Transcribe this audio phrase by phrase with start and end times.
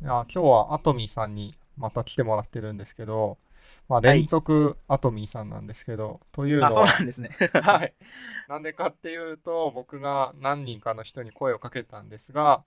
[0.00, 3.36] いや今日はアトミーさんにまた来てもらってるんですけど、
[3.88, 7.30] まあ、連続アトミーさんなんですけど、というのあ、そうは、なんですね。
[7.62, 7.92] はい。
[8.48, 12.62] なんでかっていうと、僕が何人かの人に声をかけたんですが、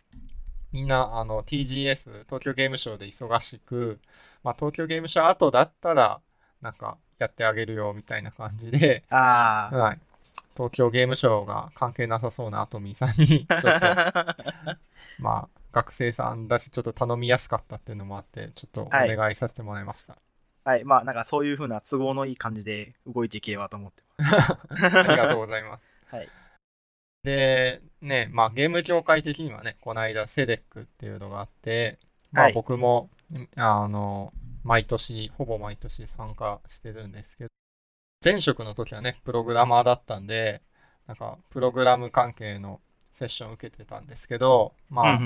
[0.73, 3.99] みんなあの TGS、東京ゲームショウで忙しく、
[4.43, 6.19] まあ、東京ゲームショウ後だったら、
[6.61, 9.75] なんかやってあげるよみたいな感じで、ああ。
[9.75, 9.99] はい。
[10.53, 13.69] 東京ゲームショウが関係なさそうなアトミーさんに、ちょっと、
[15.19, 20.17] まあ、学生さんだし、ちょっと頼みやすかったっていうのもあって、ちょっとおはい願いさせてもらいました。
[20.63, 20.83] はい。
[20.83, 25.83] まあ、なんかそういう風な都合のいい感じで動いていければと思ってま ありがとうございます。
[26.09, 26.15] す。
[26.15, 26.29] はい。
[27.23, 31.99] で、ね、まあゲーム業界的にはね、この間セデックっていうのがあって、
[32.31, 33.09] まあはい僕も、
[33.55, 34.33] あの、
[34.63, 37.49] 毎年、ほぼ毎年参加してるんですけど、
[38.23, 40.61] 前職の時はね、プログラマーだったんで、
[41.07, 42.79] なんか、プログラム関係の
[43.11, 45.19] セッションを受けてたんですけど、まあ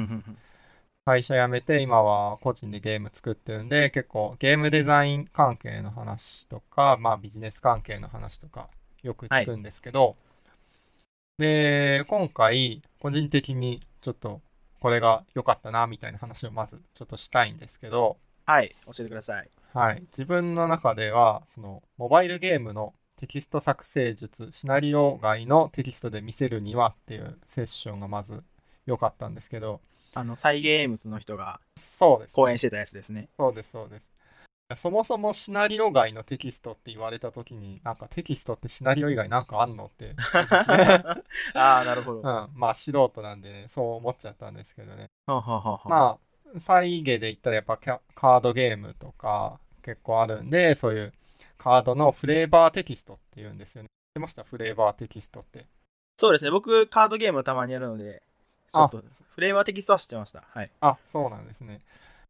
[1.06, 8.70] 会社辞めて今は個人でゲーム作ってるんで結構ゲームデザイン関係の話とか、まあビジネス関係の話とか
[9.04, 10.16] よく聞くんですけど、
[11.38, 14.42] で、今回個人的にちょっと
[14.80, 18.76] これが良かったなみたいな話をまずちょっとしたいんですけど、はい。
[18.86, 19.50] 教えてください。
[19.74, 28.44] はい、自分の中ではそのモバイルゲームのテキスト作成術、シナリオ外のテキストで見せるにはっていうセッションがまず
[28.86, 29.80] 良かったんですけど、
[30.14, 33.30] あの、サイゲームズの人がそうですね講演してたやつですね。
[33.38, 34.10] そうです、そうです。
[34.76, 40.16] そもそもシナリオ外のテキストって言われたときに、なんかテキストってシナリオ以外なんかあんのって、
[41.54, 42.18] ああ、なるほど。
[42.18, 42.24] うん、
[42.56, 45.08] まあ素人なんでね、そう思っちゃったんですけどね。
[45.28, 46.20] ま
[46.56, 51.14] あ、再現で言ったらやっぱカードゲームとか結構あるんで、そういう
[51.66, 53.88] カードのフレーバーテキストって言うんですよね。
[53.88, 54.44] 知ってました？
[54.44, 55.66] フレーバーテキストって。
[56.16, 56.52] そうですね。
[56.52, 58.22] 僕、カードゲームたまにやるので、
[58.72, 59.02] ちょっと、
[59.34, 60.44] フレーバーテキストは知ってました。
[60.48, 60.70] はい。
[60.80, 61.80] あ、そうなんですね。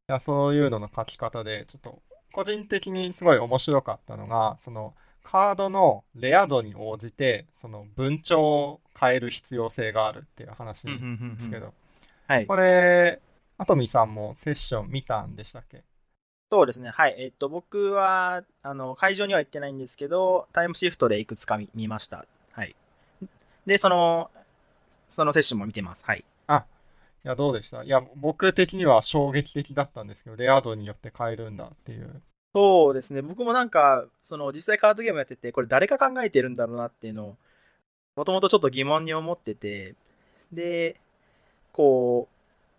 [0.08, 2.00] いや、そういうのの書き方で、ちょっと
[2.32, 11.74] 個人的にすごい面白かったのが、そのカードのレア度に応じて、その文鳥を変える必要性があるっていう話なんですけど、
[12.28, 12.46] はい。
[12.46, 13.20] これ、
[13.58, 15.84] アトミさんもセッション見たんでしたっけ？
[16.52, 16.90] そうですね。
[16.90, 17.16] はい。
[17.18, 22.26] えっと、僕は、あの、会場には行ってないんですけど、タイムシフトでいくつか見見ました。
[22.52, 22.76] はい。
[23.66, 24.30] で、その、
[25.10, 26.04] そのセッションも見てます。
[26.06, 26.24] はい。
[27.24, 27.84] いや、どうでした？
[27.84, 32.22] いや、僕的には衝撃的だったんですけど、レア度によって変えるんだっていう。
[32.54, 33.24] そうですね。
[33.24, 37.38] 僕もなんか、その、実際カードゲームやってて、これ誰が考えてるんだろうなっていうのを、
[38.16, 39.96] もともとちょっと疑問に思ってて、
[40.52, 40.98] で、
[41.74, 42.35] こう、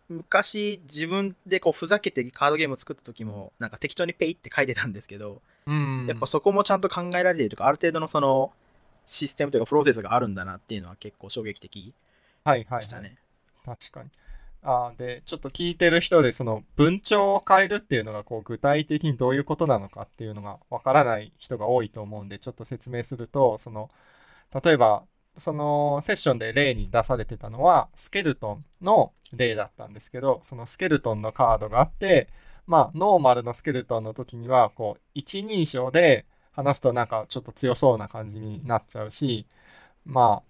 [0.08, 6.06] 昔自分でこうふざけてカードゲームを作った時も、なんか適当にペイって書いてたんですけど、うん。
[6.08, 8.52] やっぱそこもちゃんと考えられているとか、ある程度のその、
[9.04, 11.94] システムというかプロセスがあるんだなっていうのは結構衝撃的
[12.44, 12.80] はいはい、はい。
[12.80, 13.16] でしたね。
[13.64, 14.10] 確かに。
[14.62, 23.90] あーで、ちょっと聞いてる人で、その文鳥を変えるっていうのが、こう、具体的にどういうことなのかっていうのがわからない人が多いと思うんで、ちょっと説明すると、その、
[24.64, 25.04] 例えば、
[25.36, 32.28] そのセッションで例に出されてたのは、スケルトンの例だったんですけど、そのスケルトンのカードがあって、
[32.66, 39.46] まあ、ノーマルのスケルトンの時には、こう、一人称で話すとなんかちょっと強そうな感じになっちゃうし、
[40.04, 40.42] ま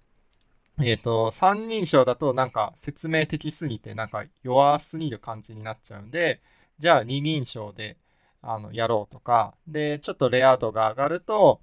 [0.79, 6.41] あ、えっと、三人称だとなんか説明的すぎてなんか弱すぎる感じになっちゃうんで、
[6.79, 7.97] じゃあ二人称で
[8.43, 11.61] あのやろうとか、で、ちょっとレア度が上がると、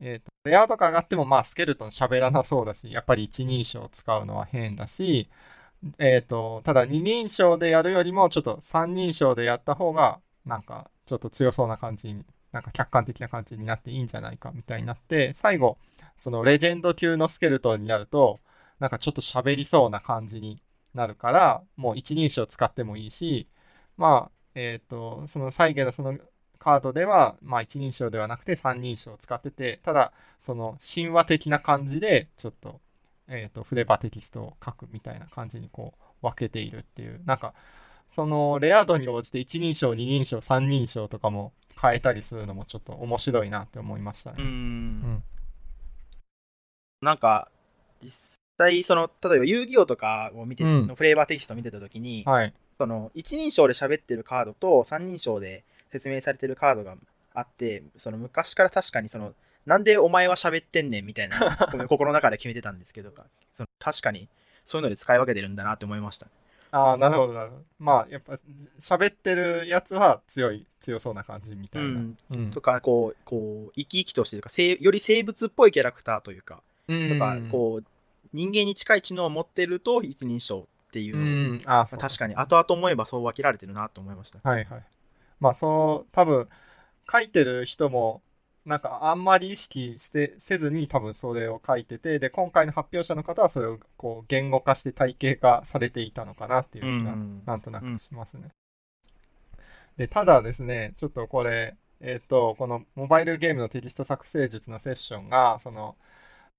[0.00, 5.28] えっと、レア度が上がってもまあスケルトン喋らなそうだし、やっぱり一人称使うのは変だし、
[5.98, 15.78] えっと、ただ二人称でやるよりもちょっと三人称でやった方がなんかちょっと強そうな感じに、なんか客観的な感じになっていいんじゃないかみたいになって、最後、
[16.16, 18.40] そのレジェンド級のスケルトンになると、
[18.80, 20.62] なんかちょっと喋りそうな感じに
[20.94, 23.48] なるから、もう一人称使ってもいいし、
[23.96, 26.18] まあ、えっ、と、その再現のその
[26.66, 32.80] カードでは、まあ一人称ではなくて三人称を使ってて、ただ、その神話的な感じで、ちょっと、
[33.28, 37.54] えっ、と、フレーバーテキストを書くみたいな感じにこう分けているっていう、なんか、
[38.10, 44.38] そのレア度に応じて一人称、二人称、三人称とかも変えたりするのもちょっと面白いなって思いましたね。
[44.40, 45.22] うーんん
[47.00, 47.48] なんか、
[48.02, 52.52] 実際、その、例えば遊戯王とかを見て、うんのフレーバーテキストを見てたときに、はい。
[52.76, 55.62] その、一人称で喋ってるカードと三人称で
[55.98, 56.96] 説明されてるカードが
[57.34, 59.34] あって、その昔から確かにその、
[59.66, 61.56] なんでお前は喋ってんねんみたいな、
[61.88, 63.12] 心の中で決めてたんですけど、
[63.54, 64.28] その確かに
[64.64, 66.26] そういうので使い分けてるんだなって思いました。
[66.72, 67.62] ああ、なるほど、なるほど。
[67.78, 68.34] まあ、やっぱ、
[68.78, 71.88] 喋ってるやつは強い、強そうな感じみたいな。
[71.88, 77.84] うんうんとか、こう、こう、生き生きとしてるか、生より生物っぽいキャラクターというか、とか、こう、
[78.32, 84.38] 人間に近い知能を持ってると一人称っていううのを、ん、あそう確かに後々思えばそう分けられてるなと思いました。
[84.42, 84.82] はいはい。
[85.40, 86.48] まあそう、多分
[87.10, 88.22] 書いてる人も、
[88.64, 98.48] なんかあんまり意識してせずに多分それを書いてて、で、今回の発表者の方はそれをこう言語化して体系化されていたのかなっていう気がうんなんとなくしますね。
[99.96, 105.96] で、ただですね、ちょっとこれ、えっ、と、このモバイルゲームのテキスト作成術のセッションが、その、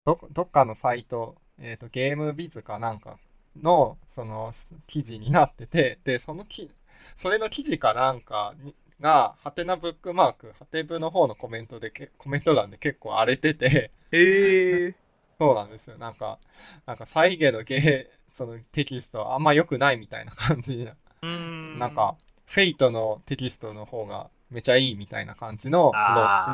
[0.05, 3.19] ど、どっかのサイト、えっ、と、ゲームビズかなんか
[3.61, 4.51] の、その、
[4.87, 6.71] 記事になってて、で、そのき、
[7.15, 14.95] それの記事かなんかにが、はてなブックマーク、はてブの方のコメントでけ、コメント欄で結構荒れてて、へえ。
[15.39, 15.97] そうなんですよ。
[15.97, 16.39] なんか、
[16.87, 22.15] なんか、最近のゲー、そのテキストあんま良くないみたいな感じなうんなんか、
[22.45, 25.91] Fate のテキストの方がめちゃいいみたいな感じの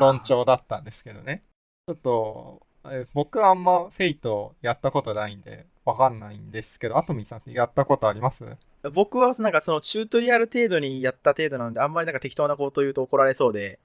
[0.00, 1.42] 論調だったんですけどね。
[1.86, 8.44] ちょっと、え僕はあんま Fate やったことないんで、わかんないんですけど、あとみーさんってやったことあります？
[8.90, 13.78] 僕はなんかそのチュートリアル程度にやった程度なので、あんまりなんか適当なことを言うと怒られそうで、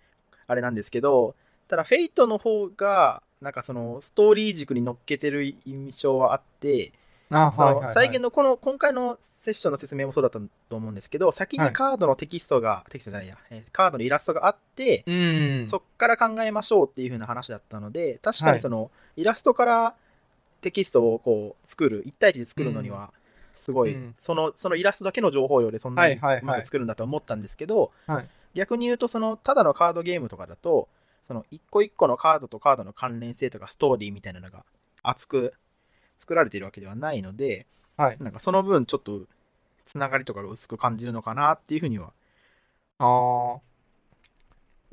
[0.47, 1.35] あれなんですけど、
[1.67, 6.91] ただフェイトの方が、なんかそのストーリー軸に乗っけてる印象はあって、
[7.31, 15.67] あその再現のこの今回のセッションの説明もそうだったと思うんですけど、先にカードのテキストが、テキストじゃないや、えーカードのイラストがあって、うん。
[15.67, 19.95] そっから考えましょうっていう風な話だったので、確かにその、イラストから
[20.61, 23.11] テキストをこう作る、1対1で作るのには、
[23.59, 30.89] すごい、うんその、そのイラストだけの情報量でそんなにはいはいはいうまく作るんだと思ったんですけど、はい逆に言うと、その、ただのカードゲームとかだと、
[31.27, 34.65] その、一個一個のカードとカードの関連性とかストーリーみたいなのが
[35.03, 35.53] 厚く
[36.17, 37.67] 作られているわけではないので、
[37.97, 38.17] はい。
[38.19, 39.21] なんかその分ちょっと、
[39.85, 42.11] つながりとかが薄く感じるのかなっていうふうには。
[42.97, 43.59] ああ。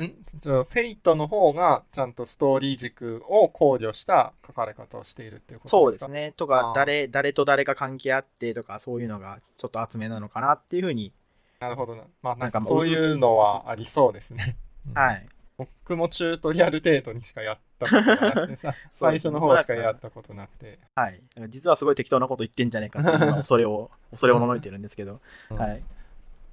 [0.04, 0.14] ん？
[0.40, 5.70] じゃあ、フェイトの方がちゃんとストーリー軸を考慮した書かれ方をしているっていうことでか？
[5.70, 6.32] そうですすね。
[6.36, 11.12] とあかー、誰、誰と誰が関係あってとか、そういうのがちょっと厚めなのかなっていうふうに。
[11.60, 12.02] なるほどな。
[12.22, 14.56] まあ、なんかそういうのはありそうですね。
[14.88, 15.26] うんはい。
[15.58, 20.78] 僕もチュートリアル程度にしかやったことがなくてさ、 最初の方しかやったことなくて。
[20.94, 21.22] はい。
[21.48, 23.02] 実はすごい適当なこと言ってんじゃねえかっ
[23.36, 25.20] 恐れを、恐れをののいてるんですけど。
[25.50, 25.82] うんはい。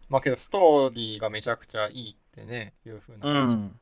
[0.08, 3.54] まあけど、ストーリーがめちゃくちゃいいってね、いうふうなう話。
[3.56, 3.80] ん。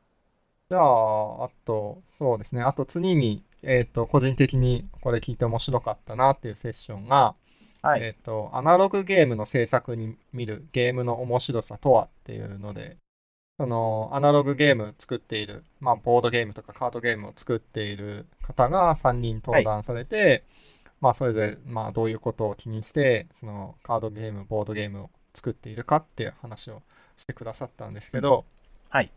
[0.70, 2.62] じゃあ、あと、そうですね。
[2.62, 7.36] あと次に、えっ、と、個人的にこれ聞いて面白かったなっていうセッションが、
[7.82, 8.02] はい。
[8.02, 12.98] えっ、と、アナログゲームの制作に見るゲームの面白さとはっていうので、
[13.58, 20.44] その、アナログゲーム作っている、まあ、ボードゲームとかカードゲームを作っている方が3人登壇されて、
[21.00, 26.82] まあ、それぞれ、まあ、どういうことを気にして、その、カードゲーム、ボードゲームを作っているかっていう話を
[27.22, 28.46] してくださったんですけど、
[28.90, 29.12] はい。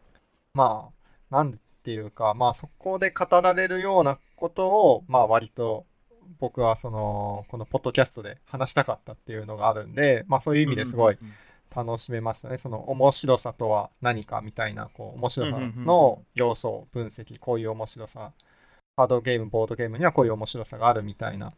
[0.54, 0.90] ま
[1.30, 5.86] あ、なんていうか、まあ、そこで語られるようなことを、まあ、割と、
[6.38, 11.18] 僕はその、このポッドキャストで話したかったっていうのがあるんで、まあそういう意味ですごい
[11.74, 12.56] 楽しめましたね。
[12.56, 18.32] その面白さとは何かみたいな、こう、面白さの要素を分析、こういう面白さ、
[18.96, 21.52] カードゲーム、ボードゲームにはこういう面白さがあるみたいな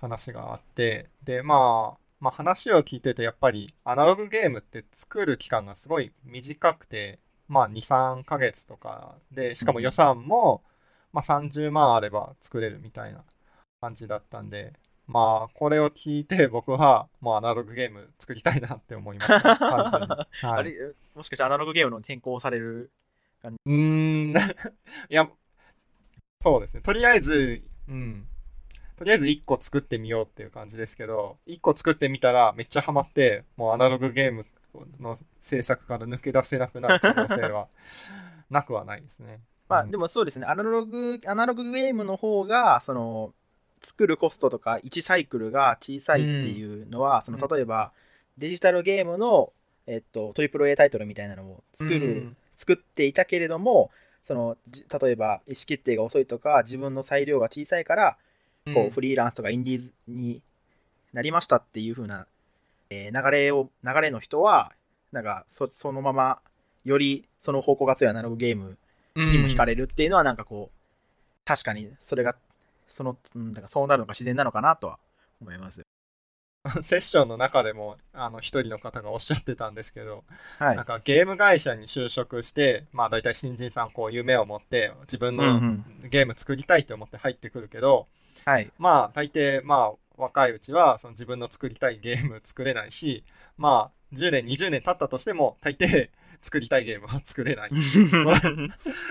[0.00, 7.18] 話があって、で、まあ、まあ話を聞いてるとやっぱりアナログゲームって作る期間がすごい短くて、
[7.48, 10.62] まあ2、3ヶ月とかで、しかも予算も、
[11.12, 13.24] まあ30万あれば作れるみたいな
[13.80, 14.72] 感じだったんで、
[15.06, 19.56] まあこれを聞いて僕はもうアナログゲーム作りたいなって思いました。
[19.56, 22.90] はいあれ、もしかしてアナログゲームの転向される。
[23.42, 24.30] うーん、
[25.10, 25.28] いや、
[26.40, 26.82] そうですね。
[26.82, 28.26] とりあえず、うん。
[29.00, 34.44] とりあえず1個作ってみようっていう感じですけど、1個作ってみたらめっちゃハマって、もうアナログゲーム
[35.00, 37.68] の制作から抜け出せなくなる可能性は
[38.50, 39.40] なくはないですね。
[39.70, 40.44] まあ、うんでもそうですね。
[40.44, 43.32] アナログ、アナログゲームの方が、その、
[43.80, 47.92] 作るコストとか1サイクルが小さいっていうのは、その例えば
[48.36, 49.54] デジタルゲームの、
[49.86, 53.90] えっと、トリプル A タイトルみたいなのを作る、うん作っていたけれども
[54.22, 58.18] そのじ例えば意思決定が遅いとか自分の裁量が小さいから
[58.66, 60.42] こうフリーランスとかインディーズに
[61.12, 62.26] なりましたっていう風な、
[62.90, 64.72] えー流れを流れの人は
[65.12, 66.40] なんかそそのまま
[66.84, 68.78] よりその方向が強いアナログゲーム
[69.16, 70.78] にも惹かれるっていうのはなんかこう
[71.44, 72.36] 確かにそれが
[72.88, 74.98] その、うん、だからそうなるのが自然なのかなとは
[75.40, 75.82] 思います。
[76.82, 80.24] セッションの中でもあの一人の方がおっしゃってたんですけど、
[80.58, 80.84] はいなん。
[80.84, 88.06] かゲーム会社に就職して、まあ大体新人さんこう夢を持って自分うんのうんゲーム作りたいと思って入ってくるけど、
[88.44, 88.70] はい。
[88.78, 93.24] まあ大抵まあ若いうちはその自分の作りたいゲーム作れないし、
[93.56, 96.10] まあ10年20年経ったとしても大抵
[96.42, 97.74] 作りたいゲームは作れない、う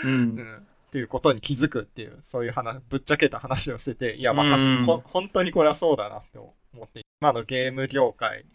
[0.05, 0.35] うん。
[0.35, 0.57] ん、
[0.89, 4.57] っていうことに気づくっていうそういう話ぶっちゃけた話をしてていやまあ
[5.05, 8.45] 本当にこれはそうだなって思って、今のゲーム業界、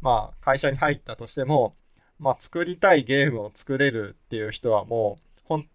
[0.00, 1.74] まあ会社に入ったとしても、
[2.18, 5.68] まあ作りたいゲームを作れるっていう人はもう、ほん、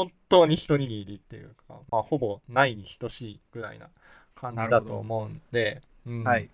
[0.00, 3.88] 本当に一握りっていうか、まあほぼないに等しいぐらいな
[4.34, 6.48] 感じだと思うんで、うん、はい。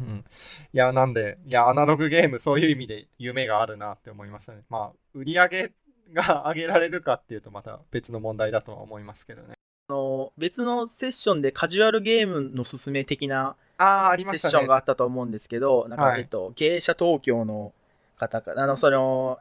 [0.00, 0.24] うん。
[0.72, 4.62] いや、なんで、いや、アナログゲーム、そういう意味で夢があるなって思いましたね。
[4.70, 5.72] まあ、売り上げ
[6.14, 9.54] が上げられるかっていうと、また別の問題だとは思いますけどね。
[9.88, 14.54] あの、別のセッションでカジュアルゲームの勧め的なああ、ありセましたね。
[14.54, 17.72] ッションがあったと思うんですけど、なんか、はいえっと、芸者東京の
[18.16, 19.38] 方か、あの、その、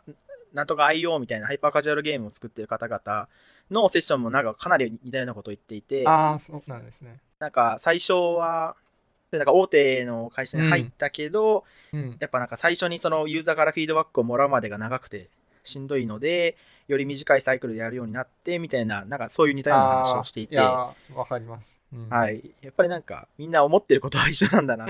[0.55, 3.27] なんとか IO みたいなハイパーカジュアルゲームを作ってる方々
[3.69, 7.19] のセッションもなんかかなり似たようなことを言っていて、ああ、そうなんですね。
[7.39, 8.75] なんか最初は、
[9.31, 12.17] でなんか大手の会社に入ったけど、うん。
[12.19, 15.27] やっぱなんか最初にそのユーザーからフィードバックをもらうまでが長くて
[15.63, 16.55] しんどいので、
[16.87, 20.95] より短いサイクルでやるようになってみたいな、なんかそういう似たような話をしていて、わ
[21.27, 21.81] かります。
[21.91, 22.51] うん、い。
[22.61, 24.85] やっぱりなんかみんな思ってることは一緒なんだな、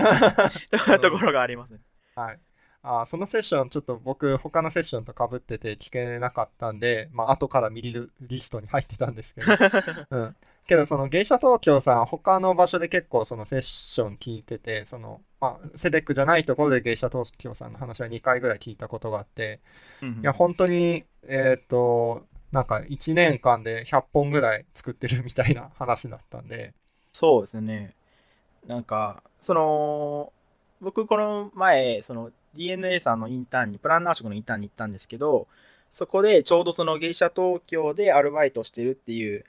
[0.69, 1.79] というところがありますね。
[2.15, 2.39] はい。
[2.85, 9.47] あーそのセッション、ちょっと僕、他のセッションと被ってて聞けなかったんで、まあ、後から見るリストに入ってたんですけど、
[10.11, 10.35] うん。
[10.67, 19.59] けど、その芸者東京さん、他の場所で結構そのセッション聞いてて、その、まあ、セデックじゃないところで芸者東京さんの話は2回ぐらい聞いたことがあって、
[20.01, 26.73] うんいや、本当に、えっと、なんか1年間で100本ぐらい作ってるみたいな話だったんで、
[27.11, 27.95] そうですね。
[28.67, 30.33] なんか、その、
[30.81, 35.47] 僕この前、その DNA さんのインターンに、プランナー職のインターンに行ったんですけど、
[35.91, 39.45] そこでちょうどその芸者東京でアルバイトしてるっていう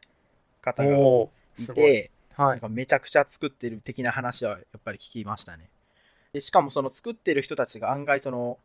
[0.62, 1.28] 方がい。
[1.74, 2.48] て、はい。
[2.50, 5.68] なんかめちゃくちゃ作ってる的な話はやっぱり聞きましたね。
[6.32, 8.58] でしかもその作ってる人たちが案外その、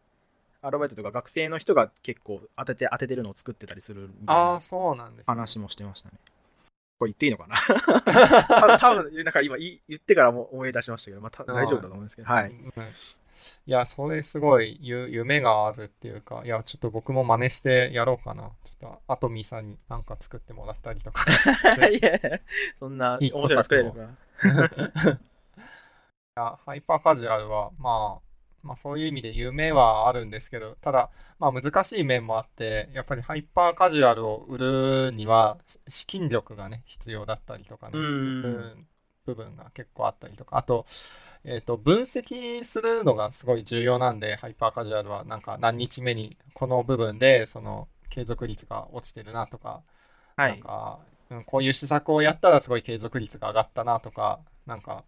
[0.61, 4.59] アルバイトとか学生の人が結構当てて当ててるのを作ってたりするみたいな。
[5.25, 6.15] 話もしてましたね。
[7.01, 7.57] これ言っていいのかな？
[8.77, 12.51] 多分、なんか今言ってからも思い出しましたけど、まあ、た大丈夫だと思うんですけど、はい。
[12.51, 12.71] うん
[13.65, 18.51] いや、それすごいゆ夢があるっていうか、いや、ちょっと僕も真似してやろうかな。
[18.63, 21.25] ちょっと、アトミーさんになんか作ってもらったりとか。
[21.89, 22.19] いや
[22.77, 24.01] そんな面白いの作れるか
[25.13, 25.17] い
[26.35, 28.30] やハイパーカジュアルは、まあ、
[28.63, 38.77] まあそういう意味で夢はあるんですけど、ただ、まあ難しい面もあって、やっぱりハイパーカジュアルを売るには、し資金力がね、必要だったりとかね、うんする
[39.25, 40.85] 部分が結構あったりとか、あと、
[41.43, 49.81] えっと、分析するのがすごい重要なんで、ハイパーカジュアルは、なんか何日目にこの部分で、その継続率が落ちてるなとか、
[50.35, 50.51] はい。
[50.51, 50.99] なんか、
[51.29, 55.05] うんこういう施策をやったらすごい継続率が上がったなとか、なんか、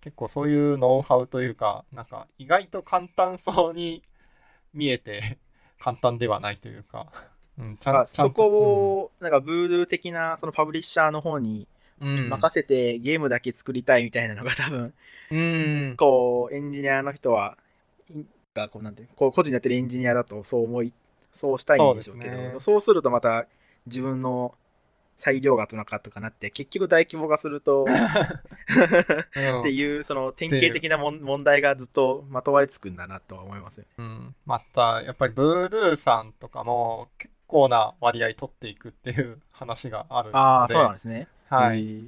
[0.00, 4.02] 結構そういうノウハウというか、なんか意外と簡単そうに
[4.74, 5.38] 見えて、
[5.78, 7.12] 簡単ではないというか、
[7.58, 8.10] うん、ちゃまあんと。
[8.10, 11.66] そこを、なんか、ブードゥー的な、そのパブリッシャーの方に
[12.00, 14.94] うん、任せてゲームだけ作りたいみたいなのが多分、
[15.30, 17.58] うん、こう、エンジニアの人は、
[18.14, 18.24] い
[18.54, 20.92] がこうなんて、こう個人でやってるエンジニアだとそう思い、
[21.32, 22.54] そうしたいんでしょうけど、そうね。
[22.58, 23.46] そうするとまた
[23.86, 24.54] 自分の
[25.18, 33.88] 裁量がとなかとかなって、結局大規模化すると、 うんっていう、その典型的な問題がずっとまとわりつくんだなとは思いますよね。
[33.98, 41.26] うん、また、やっぱりブードゥーさんとかも結構な割合取っていくっていう話があるのああ、で、そうなんですね。
[41.48, 42.04] はい。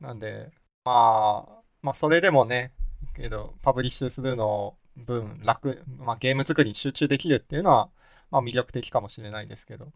[0.00, 0.50] なんで、
[0.84, 2.72] まあ、まあ、それでもね、
[3.14, 7.90] けど、パブリッシュするの分楽、まあ、ゲーム作りに集中できるっていうのは、
[8.32, 9.92] まあ、魅力的かもしれないですけど。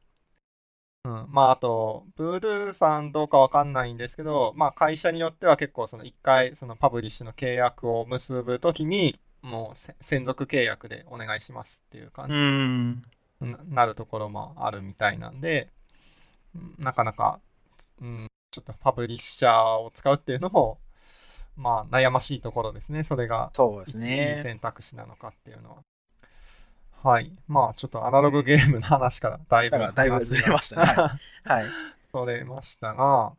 [1.05, 1.27] うん。
[1.31, 13.03] まあ、あと、ブードゥーさんどうかわかんないんですけど、まあ、会社によっては結構、その一回、そのパブリッシュの契約を結ぶときに、もうせ専属契約でお願いしますっていう感じうん。
[13.41, 15.69] ななるところもあるみたいなんで、
[16.55, 17.41] うんなかなか、
[18.01, 20.79] うん、ちょっとパブリッシャーを使うっていうのも、
[21.57, 23.03] まあ悩ましいところですね。
[23.03, 24.37] それがそうですいいね。
[24.37, 25.77] 選択肢なのかっていうのは。
[27.05, 27.31] はい。
[27.47, 31.65] まあちょっとアナログゲームの話からだいぶだいぶずれましたねはい。
[32.11, 33.35] それましたが、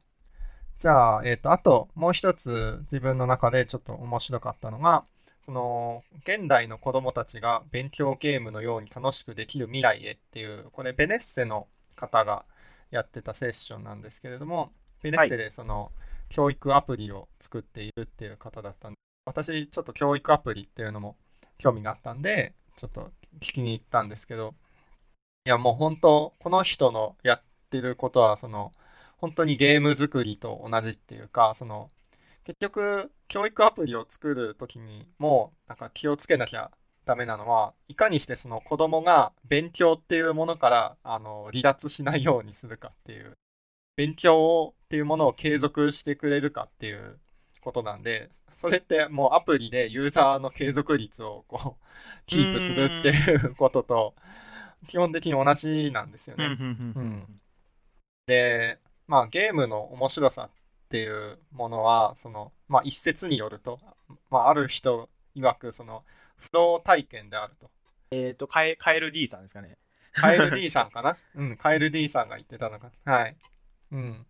[0.78, 5.04] じゃあ、えっと、あともう一つ自分の中でちょっと面白かったのが、
[5.46, 12.46] その、現代の子供たちが勉強ゲームのように楽しくできる未来へっていう、これベネッセの方が
[12.92, 15.92] やってたセッションなんですけれども、ベネッセでその、
[16.30, 21.16] 教育アプリを作っているっていう方だったんで、私ちょっと教育アプリっていうのも
[21.58, 24.56] 興味があったんで、ちょっと聞きに行ったんですけど、
[25.46, 28.72] いやもう本当、この人のやってることは、その、
[29.18, 31.92] 本当にゲーム作りと同じっていうか、その、
[32.44, 36.72] 結局、教育アプリを作るときにも、なんか気をつけなきゃ
[37.06, 43.34] ダメなのは、いかにしてその子供が勉強っていうものから、あの、離脱しないようにするかっていう、
[43.96, 47.20] 勉強っていうものを継続してくれるかっていう
[47.66, 51.86] ことなんで、それってもうアプリでユーザーの継続率をこう、
[52.28, 54.14] キープするっていうことと、
[54.88, 56.46] 基本的に同じなんですよね。
[56.46, 57.42] うん
[58.28, 60.52] で、まあゲームの面白さっ
[60.90, 63.80] ていうものは、その、まあ一説によると、
[64.30, 66.04] まあある人曰く、その、
[66.38, 67.70] フロー体験であると。
[68.12, 69.78] えっ、と、カエカエル D さんですかね。
[70.14, 71.18] カエル D さんかな？
[71.36, 73.14] うん、カエル D さんが言ってたのかな。
[73.14, 73.36] はい。
[73.92, 74.26] うん。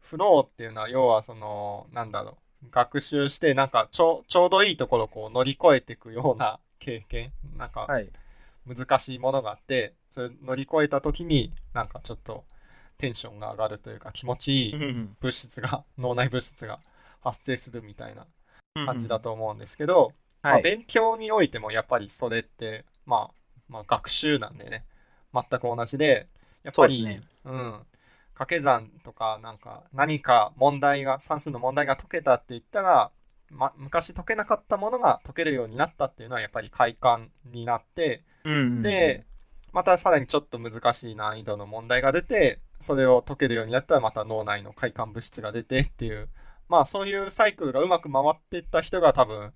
[0.00, 2.36] フローっていうのは、要はその、なんだろう。
[2.70, 7.32] 学習して、なんかちょ、ちょうどいいところをこう乗り越えていくような 経験。
[7.56, 8.10] なんか、はい。
[8.66, 12.44] 難しいものがあって、それ乗り越えた時に、なんかちょっと
[12.98, 14.74] テンションが上がるというか、気持ちいい
[15.20, 16.80] 物質が、 脳内物質が
[17.20, 18.26] 発生するみたいな
[18.86, 20.62] 感じだと思うんですけど、まあ、はい。
[20.62, 23.34] 勉強においてもやっぱりそれって、まあ、
[23.68, 24.84] まあ学習なんでね
[25.32, 26.26] 全く同じで
[26.62, 27.86] やっぱりねうん
[28.36, 33.10] 掛け算とかなんか何か問題が算数の問題が解けたって言ったら、
[33.50, 38.82] ま、昔解けなかったものが解けるようになったっていうのはやっぱり快感になってうんうんうん。
[38.82, 39.24] で、
[39.72, 46.28] またさらにちょっと難しい難易度の問題が出て、それを解けるようになったらまた脳内の快感物質が出てっていう、
[46.68, 49.52] まあそういうサイクルがうまく回っていった人が多分、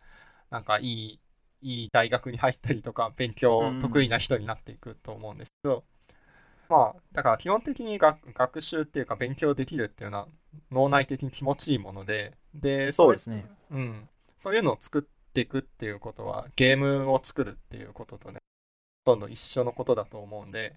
[0.50, 1.20] なんかいい、
[1.62, 5.84] いい大学に入ったりとか、勉強得意な人になっていくと思うんですけど、
[6.70, 10.28] まあだから基本的に学学習っていうか勉強できるっていうのは
[10.70, 13.44] 脳内的に気持ちいいもので、で、れそうですね。
[13.70, 14.08] うん。
[14.38, 18.38] そういうのを作っていくっていうことは、ゲームを作るっていうこととね、
[19.04, 20.76] ほとんど一緒のことだと思うんで、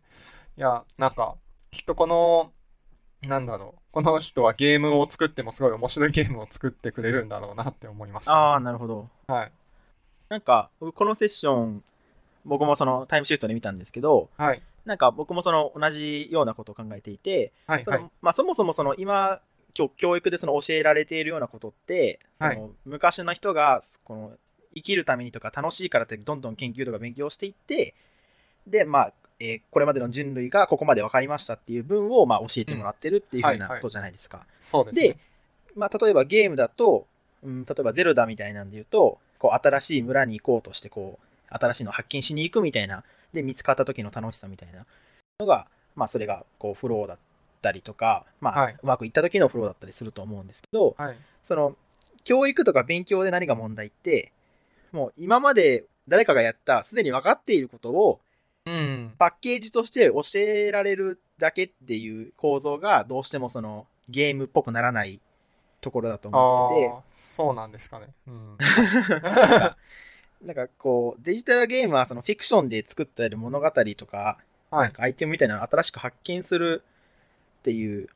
[0.57, 1.35] いや、なんか、
[1.71, 2.51] きっとこの、
[3.21, 9.09] なんだろう、この人はゲームを作ってもすごい面白いゲームを作ってくれるんだろうなって思いました、ああ、なるほど。
[9.27, 9.51] はい。
[10.29, 11.83] なんか、僕このセッション、
[12.45, 14.61] 僕もそのタイムシフトで見たんですけど、はい。
[14.85, 17.83] なんか僕もその同じようなことを考えていて、はい。
[17.83, 18.01] そはい。
[18.01, 19.41] のまあ、そもそもその今、
[19.73, 24.31] 教教育でその教えられているようなことって、そはいの昔の人がこの
[24.75, 27.95] 生きるためにとか楽しいからってどんどん研究とか勉強していって、
[28.67, 34.45] で、まあ、えーこれまでの人類がここまで分かりましたっていう分をまあ教えてもらってるっていうふうなことじゃないですか。
[34.59, 35.17] そうで
[35.75, 37.07] まあ、例えばゲームだと、
[37.43, 44.85] うん、例えばゼルダみたいなんで言うと、こう新しい村に行こうとして、こう、新しいのを発見しに行くみたいな、で、見つかった時の楽しさみたいな
[45.39, 47.17] のが、まあ、それが、こう、フローだっ
[47.61, 51.17] たりとか、まあ、はいうまくいった時のフローだったりすると思うんですけど、はい。
[51.41, 51.75] その、
[52.23, 54.31] 教育とか勉強で何が問題って、
[54.91, 58.19] もう今まで誰かがやった、すでに分かっていることを、
[58.65, 59.13] うん。
[59.17, 65.19] パッケージとして教えられるだけっていう構造が、どうしてもその、ゲームっぽくならない
[65.81, 68.07] ところだと思ってそうなんですかね。
[68.27, 68.57] うん。
[70.45, 74.91] なんかこう、デジタルゲームはそのフィクションで作ったり物語とか、はい。
[74.91, 76.83] かアイテムみたいなのを新しく発見する
[77.59, 78.09] っていう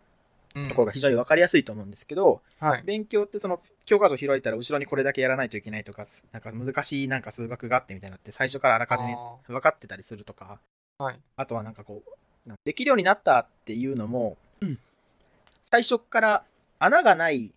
[0.56, 2.84] うんところが非常に分かりやすいと思うんですけど、はい。
[2.84, 11.20] 勉強ってその教科書開いたら後ろにこれだけやらないといけないとか、なんか難しいなんか数学があってみたいなのって最初からあらかじめあ分かってたりするとか、ーはい。
[11.36, 12.04] あとはなんかこ
[12.48, 14.38] う、できるようになったっていうのも、
[15.64, 16.44] 最初から
[16.80, 17.54] 穴がない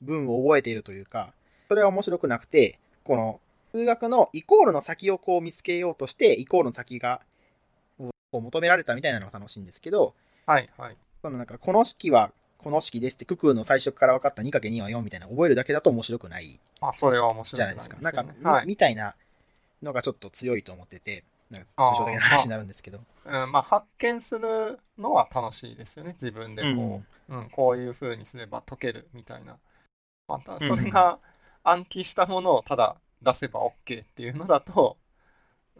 [0.00, 1.32] 文を覚えているというか、
[1.68, 3.40] それは面白くなくて、この
[3.72, 7.20] 数学のイコールの先をこう見つけようとして、イコールの先が
[7.98, 10.14] こう求められたみたいなのが楽しいんですけど、
[10.46, 10.68] はい。
[10.76, 10.96] はい。
[11.22, 17.96] そのなんかこの式はこの式ですって、ククーの最初から分かった 2×2 は4みたいな覚えるだけだと面白くないまあ、それは面白いじゃないですか。
[18.00, 18.66] なんか、みはい。
[18.66, 19.14] みたいな
[19.82, 23.00] のがちょっと強いと思ってて、な抽象的な話になるんですけど。
[23.24, 29.56] うん、まあ発見するのは楽しいですよね自分でこう、うんこういう風にすれば解けるみたいな
[30.28, 31.18] またそれが
[31.62, 34.96] 暗記したものをただ出せば OK っていうのだと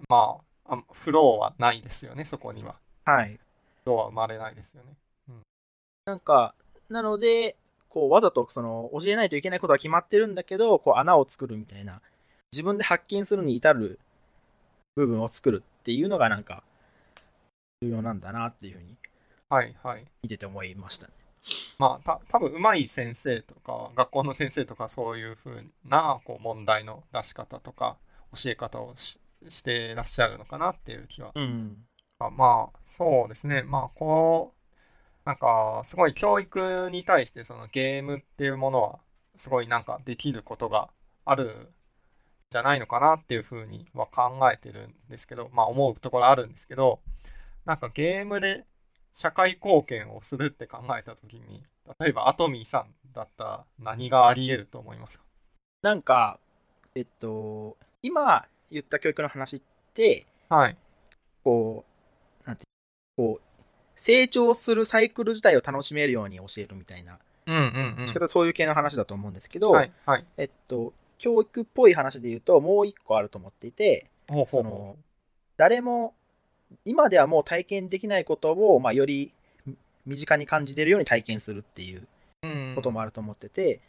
[0.09, 2.77] まああフローはないですよねそこには。
[3.05, 3.41] はい。
[3.85, 4.95] フローは生まれないですよね。
[6.05, 6.55] なんか、
[6.89, 7.57] なので、
[7.89, 12.01] こう、わざとその、教えないといけないことは決まってるんだけど、こう、穴を作るみたいな、
[12.53, 14.01] 自分で発見するに至る
[14.97, 16.65] 部分を作るっていうのが、なんか、
[17.83, 18.97] 重要なんだなっていうふうに
[19.49, 20.05] はいはい。
[20.23, 21.13] 見てて思いましたね。
[21.79, 27.97] まあた多分上手い先生とか学校の先生とかそういう風なこう問題の出し方とか
[28.35, 31.77] 教え方をししてらっしゃるのかなっていう気はうん。
[32.19, 34.63] あまあそうですねまあこう
[35.25, 38.99] なんかすごい教育に対してそのゲームっていうものは
[39.37, 40.91] すごいなんかできることが
[41.25, 41.69] あるん
[42.51, 47.01] じゃないのかなっていうふうには考えてるんですけどまあ思うところあるんですけど
[47.65, 48.67] なんかゲームで
[49.13, 51.63] 社会貢献をするって考えた時に
[52.01, 55.25] 例えばアトミーさんだったら何があり得ると思いますか？
[55.83, 56.39] なんか、
[56.95, 60.77] えっと、今言った教育の話って、はい
[61.45, 61.85] こ
[62.45, 62.65] う、なんて
[63.17, 63.61] こう、
[63.97, 68.09] 成長するサイクル自体を楽しめるように教えるみたいなうんうんうん。
[68.09, 70.25] 仕方そういう系の話だと思うんですけど、はいはい。
[70.37, 74.97] えっと、教育っぽい話で言うと、もう一個あると思っていて、ほうほほそうの、
[75.57, 76.15] 誰も、
[76.85, 79.33] 今ではもう体験できないことを、まあ、より
[80.07, 82.07] 身近に感じているように体験するっていう。
[82.75, 83.81] こともあると思ってて、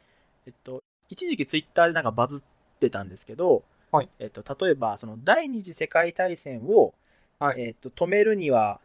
[0.45, 6.93] えっと、一時期ツイッターでなんかバズってたんですけど、はいえっと、例えば、その第二次世界大戦を、
[7.39, 8.79] はいえっと、止めるには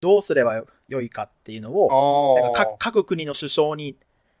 [0.00, 3.96] どうすればよ良いかっていうのを、なんかあ各各国の首相に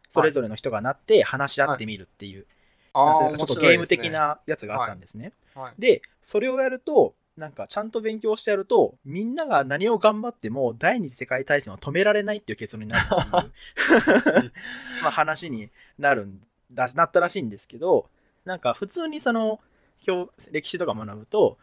[0.08, 2.46] それぞれの人がなって話し合ってみるっていう、
[2.92, 3.14] あ。
[3.16, 5.32] それがちょっとゲーム的なやつがあったんですね。
[5.54, 5.74] はい。
[5.78, 14.52] で、それをやると、なんかちゃんと勉強してやると、みんなが何を頑張っても第二次世界大戦を止められないっていう結論になるっていう
[15.02, 16.40] まあ話になるん
[16.70, 18.08] だなったらしいんですけど、
[18.44, 19.60] なんか普通にその
[20.06, 21.56] 今日歴史とか学ぶと、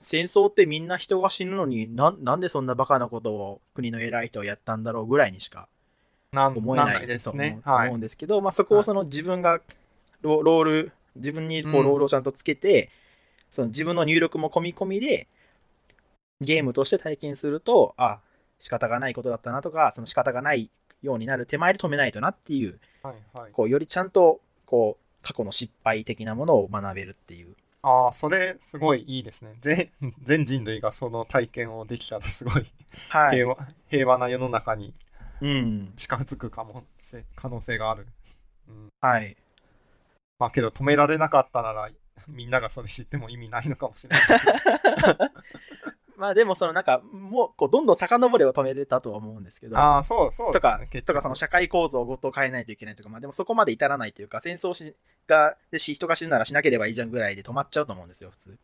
[0.00, 5.68] 戦争ってみんな人が死ぬのにななんでそんなバカなことを国の偉い人はやったんだろうぐらいにしか
[6.32, 7.60] なん思えないですと思う,、ね。
[7.64, 8.00] はい思うん。
[8.00, 9.60] ですけど、まあ、そこをその自分が
[10.22, 12.90] ロロール自分にこうんうロールをちゃんとつけて、
[13.50, 15.28] その自分の入力も込み込みで
[16.40, 18.20] ゲームとして体験するとあ
[18.58, 20.70] 仕方がないことだったなとかその仕方がない
[21.02, 23.52] ようになる手前で止めないとなっていうはいはい。
[23.52, 29.54] こうよりちゃんとこう過去の失敗的なものを学べるっていうああ、それすごいいいですね。
[29.60, 29.90] 全
[30.22, 32.66] 全人類がその体験をできたらすごい
[33.08, 34.92] はい、平和,、平和な世の中に
[35.40, 38.06] うん近づくかもせ可能性がある。
[38.68, 39.36] うん、はい、
[40.38, 41.88] まあけど止められなかったなら
[42.28, 45.30] みんながそれ知っても意味ないのかもしれない。
[46.16, 50.52] まあでもそのなんかもうこうどんどん遡れば止めれたとは思うんですけどああ、そうそうね。
[50.52, 54.96] 結局とかその社会構造をごと変えないといけないとか、まあ、でもそこまで至らないというか、戦争し
[55.28, 58.58] がでし人が死ぬならしなければいいじゃんぐらいで止まっちゃうと思うんですよ、普通。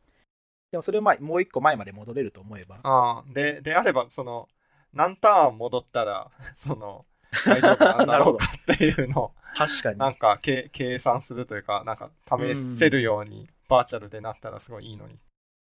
[0.72, 2.80] でもそれをまあもう一個前まで戻れると思えば。
[2.82, 4.48] ああ、で、であれば、その、
[4.92, 7.06] 何ターン戻ったら、その、
[7.46, 9.98] 大丈夫な んだろうかっていうのを、確かに。
[9.98, 15.18] なんか計計算するというか、なんか試せるようにバーチャルでなったらすごいいいのに。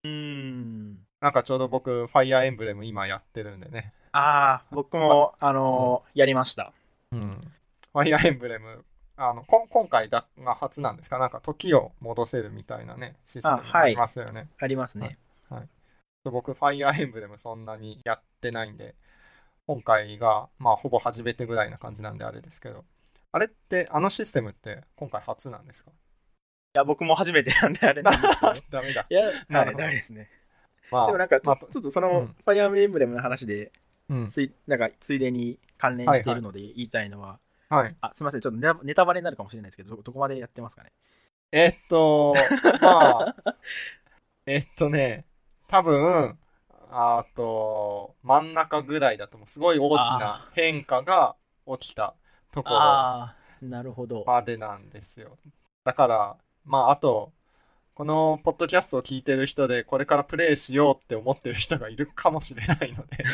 [0.05, 0.99] うーん。
[1.21, 3.93] なんかちょうど僕、ファイアーエンブレム今やってるんでね。
[4.13, 6.73] ああ、僕も、あのーやりました。
[7.13, 7.21] うん。
[7.93, 8.85] ファイアーエンブレム、
[9.17, 11.19] あの、こん今回だが初なんですか？
[11.19, 14.49] なんか時を戻せるみたいなね、システムあはいありますよね。
[14.59, 15.19] ありますね。
[16.25, 18.97] 僕、ファイアーエンブレムそんなにやってないんで、
[19.67, 22.85] 今回が、まあ、ほぼ初めてぐらいな感じなんであれですけど、
[23.33, 25.91] あれって、あのシステムって今回初なんですか？
[25.91, 25.95] い
[26.75, 28.67] や、僕も初めてなんであれなんですけど。
[28.71, 29.07] ダメだ。
[29.09, 30.31] いや、ダメですね。
[30.91, 33.73] まあ、でもなんかちょ、っとそうの、んファイアーエンブレムの話で、
[34.09, 34.29] うん。
[34.29, 37.97] ついなんかついでに関連しているので言いたいのは、はい。
[38.01, 40.93] あ、すみません、ちょっとネタバレになるかもしれないですけど、どどこまでやってますかね？
[41.51, 42.35] えっと、
[42.81, 43.37] まあ、
[44.47, 45.25] えっとね、
[45.67, 46.39] 多分、
[46.99, 51.37] あと、真ん中ぐらいだと、すごい大きな変化が
[51.79, 52.15] 起きた
[52.53, 54.25] ところああ、なるほど。
[54.27, 55.37] までなんですよ。
[55.85, 57.33] だから、まあ、あと、
[57.95, 63.25] このポッドキャストを聞いてる人で、これからプレイしようって思ってる人がいるかもしれないので、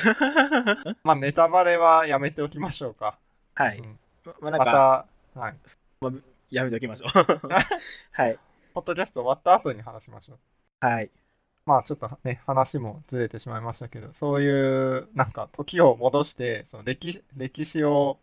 [1.04, 3.16] まあ、ネタバレはやめておきましょうか。
[3.54, 3.78] はい。
[3.78, 3.98] うん
[4.40, 5.56] ままた、はい。
[6.50, 7.10] やめておきましょう。
[8.12, 8.38] はい。
[8.74, 10.38] ポッドキャスト終わった後に話しましょう。
[10.86, 11.10] はい。
[11.64, 18.18] まあちょっとね、話もずれてしまいましたけど、そういう、なんか時を戻して、その歴史歴史を、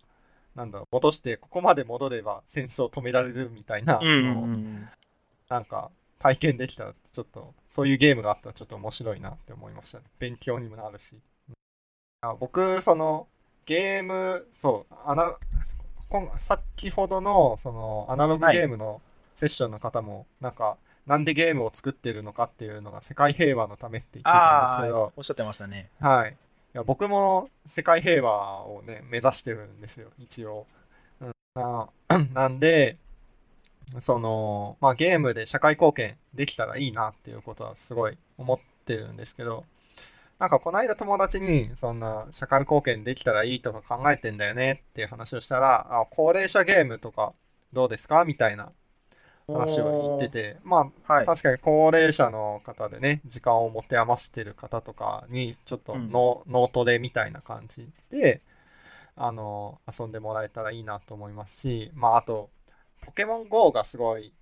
[0.56, 4.47] なんだろう、戻して、ここまで戻れば戦争を止められるみたいなのを、
[5.47, 10.06] なんか体験できたら、ちょっと、そういうゲームがあったらちょっと面白いなって思いましたね。
[10.19, 11.17] 勉強にもなるし。
[12.21, 13.28] あ僕、その、
[13.65, 15.38] ゲーム、そう、あな、
[16.10, 19.02] こん先ほどの、その、アナログはいゲームの
[19.36, 20.75] セッションの方も、なんか、
[21.10, 25.89] なんでゲームを作ってるのかっていうのが世界平和のためって言ってたんですけど、、おっしゃってましたね。
[26.00, 26.30] はい。
[26.30, 26.36] い
[26.78, 30.67] や僕も世界平和をね、目指してるんですよ、一応。
[31.19, 31.89] うん、な
[32.36, 32.98] なんで、
[34.02, 39.65] その、まあゲームで社会貢献できたらいいなっていうことはすごい思ってるんですけど、
[40.38, 47.34] なんかこの間友達にそんな社会貢献できたらいいとか考えてんだよねっていう話をしたら、あ、高齢者ゲームとか
[47.74, 48.72] どうですかみたいな
[49.51, 51.25] 話を言ってて、まあはい。
[51.25, 58.41] 確かに高齢者の方でね、時間を持て余してる方とかに、ちょっとうん脳,、脳トレみたいな感じで、
[59.15, 62.49] あの、遊んでもらえたらいいなと思いますし、まあ、あと、
[63.01, 64.33] ポケモン GO がすごい、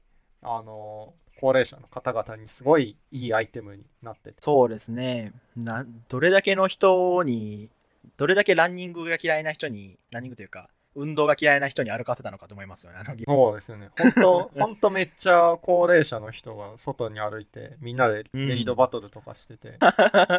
[0.43, 5.33] あの、高齢者の方々にすごいいいアイテムになってて、そうですね。
[5.55, 7.69] な、どれだけの人に、
[8.17, 12.99] どれだけランニングが嫌いな人に、ランニングというか、運動が嫌いな人に歩かせたのかと思いますよね。
[12.99, 13.91] あの そうですよね。
[13.97, 19.77] 本当 本当めっちゃ高齢者の人が外に歩いて、みんなでレイドバトルとかしてて、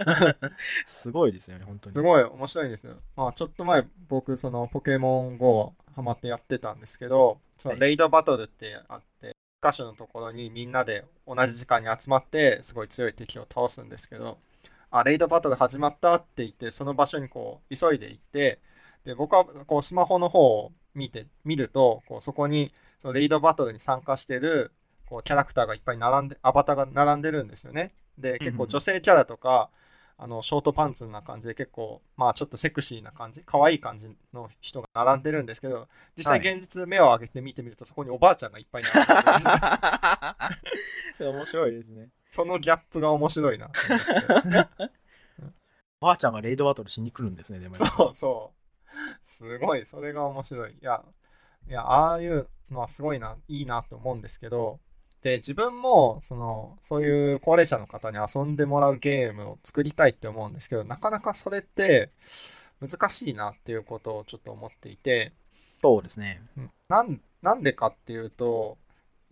[0.85, 1.95] すごいですよね、本当に。
[1.95, 2.97] すごい面白いんですよ。
[3.15, 14.39] まあ、ちょっと前、僕、そのポケモン GO をハマってやってたんですけど、そのはいレイドバトルってあって、箇所のところにみんなで同じ時間に集まって、すごい強い敵を倒すんですけど、
[14.91, 18.61] あ、レイドバトル始まったって言って、その場所にこう、急いで行って、
[19.09, 24.71] で、僕はこう、スマホの方を見て、見ると、こう、そこに、そのレイドバトルに参加してる、
[25.07, 27.95] こう、キャラクターがいっぱい並んで、アバターが並んでるんですよね。
[28.19, 29.71] で、結構女性キャラとか、
[30.19, 39.41] あの、ショートパンツな感じで結構、まあちょっとセクシーな感じ、可愛い感じの人が並んでるんですけど、実際はい現実目を上げて見てみると、そこにおばあちゃんがいっぱい並んでるんで
[41.17, 42.09] すね 面白いですね。
[42.31, 43.71] そのギャップが面白いな。
[46.01, 47.75] おばあちゃんがレイドバトルしに来るんですね、でも。
[47.75, 48.58] そうそう。
[49.23, 50.73] すごい、それが面白い。
[50.73, 51.05] いや、
[51.69, 54.81] いや、ああいうのはすごいな、いいなと思うんですけど、
[55.23, 62.11] で、自分も、その、そういう高齢者の方に遊んでもらうゲームを作りたいって思うんですけど、なかなかそれって
[62.81, 65.33] 難しいなっていうことをちょっと思っていて、
[65.83, 66.43] そうですね。
[66.57, 68.79] うんなん、なんでかっていうと、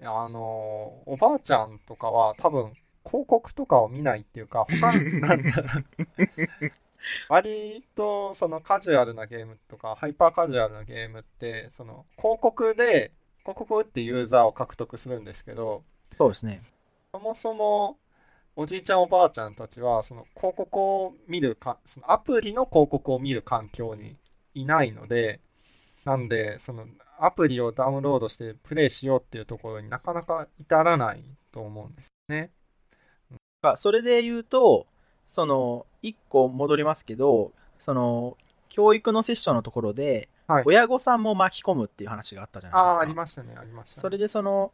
[0.03, 5.85] あの、おばあちゃんとかは多分広告とかを見ないっていうか、他、なんだろう。
[7.29, 15.85] 割とそのカジュアルなゲームとか、ハイパーカジュアルなゲームって、その広告で、広告を打ってユーザーを獲得するんですけど、
[16.19, 16.61] そうですね。
[17.13, 17.99] そもそも
[18.57, 24.17] おじいちゃんおばあちゃんたちは、その広告を見るか、そのアプリの広告を見る環境に
[24.55, 25.41] いないので、
[26.05, 26.87] なんで、その
[27.19, 32.51] アプリをダウンロードしてプレイしようっていうところになかなか至らないと思うんですね。
[33.63, 34.87] あそれで言うと、
[35.27, 38.37] その、一個戻りますけど、その、
[38.69, 42.91] 教育のセッションのところで、はい親御さんも巻き込むっていう話があったじゃないですか。
[42.93, 44.03] ああ、ありましたね、ありましたね。
[44.03, 44.71] それでその、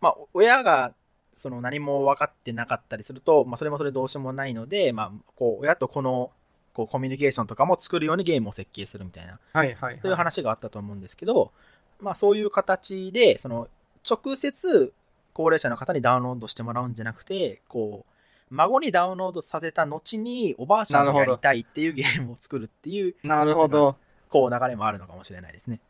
[0.00, 0.92] まあ、親が
[1.36, 6.30] その何も分かってなかったりすると、まあ、それもそれどうしようもないので、まあ、こう親とこの
[6.72, 10.00] こうコミュニケーションとかも作るようにゲームを設計するみたいな、はいはいはい。
[10.02, 11.52] そういう話があったと思うんですけど、
[12.00, 13.68] まあ、そういう形で、その
[14.08, 14.92] 直接
[15.32, 18.13] 高齢者の方にダウンロードしてもらうんじゃなくて、こう、
[18.50, 23.96] 孫にダウンロードさせた後におばあちゃんとやりたいっていうゲームを作るっていう、なるほど。
[24.28, 25.80] こう流れもあるのかもしれないですね。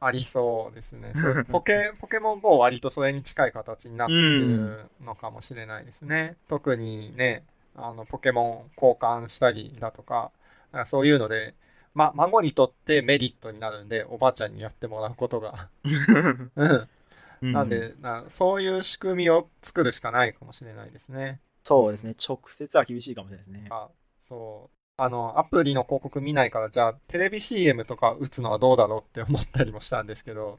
[0.00, 1.12] ありそうですね。
[1.50, 6.36] ポケ、ポケモン GO は割とそれに近い形になってるのかもしれないですね。
[6.48, 7.44] 特にね、
[7.76, 10.32] あの、ポケモン交換したりだとか、
[10.72, 11.54] かそういうので、
[11.94, 15.68] ま、孫にとってメリットになるんで、おばあちゃんにやってもらうことが。
[16.56, 17.52] うん。
[17.52, 21.40] なんで、なそういう仕組みを作るしかないかもしれないですね。
[21.62, 23.68] そうですね、直接は厳しいかもしれないですね。
[23.70, 23.88] あ
[24.20, 24.76] そう。
[24.96, 30.58] あの、アプリの広告見ないから、じゃあ、テレビ CM とか打つのはどうだろうって思ったりもしたんですけど、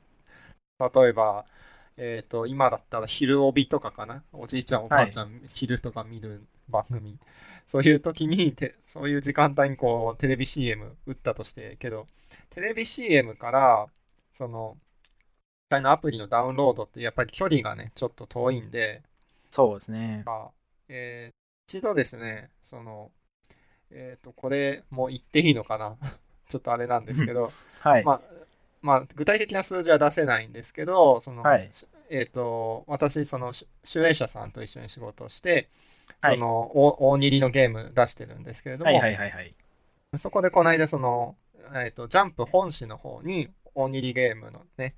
[0.80, 1.46] 例えば、
[1.98, 4.24] えっ、と、今だったら、昼帯とかかな？
[4.34, 7.20] おじいちゃん、おばあちゃん、昼とか見る番組。
[7.66, 12.08] そういう時にて、そういう時間帯にこう、テレビ CM 打ったとして、けど、
[12.50, 13.88] テレビ CM から、
[14.34, 14.78] その、
[15.72, 19.04] 実際のアプリのダウンロードって、やっぱり距離がね、ちょっと遠いんで、
[19.50, 20.24] そうですね。
[20.26, 20.50] が、
[20.90, 21.34] えー
[21.74, 23.10] 一度ですね、その、
[23.90, 25.96] えっ、と、これも言っていいのかな？
[26.48, 28.04] ちょっとあれなんですけど、はい。
[28.04, 28.22] まあ、
[28.82, 35.70] まあ、具体的な数字は出せないんですけど、その、はいしえっ、と、私、その、し集英社さんと一緒に仕事をして、
[36.22, 39.50] はいその、お大喜利のゲーム出してるんですけれども、はいはいはいはい。
[40.18, 41.36] そこでこの間、その、
[41.74, 44.94] えっ、と、ジャンプ本誌の方に、大喜利ゲームのね、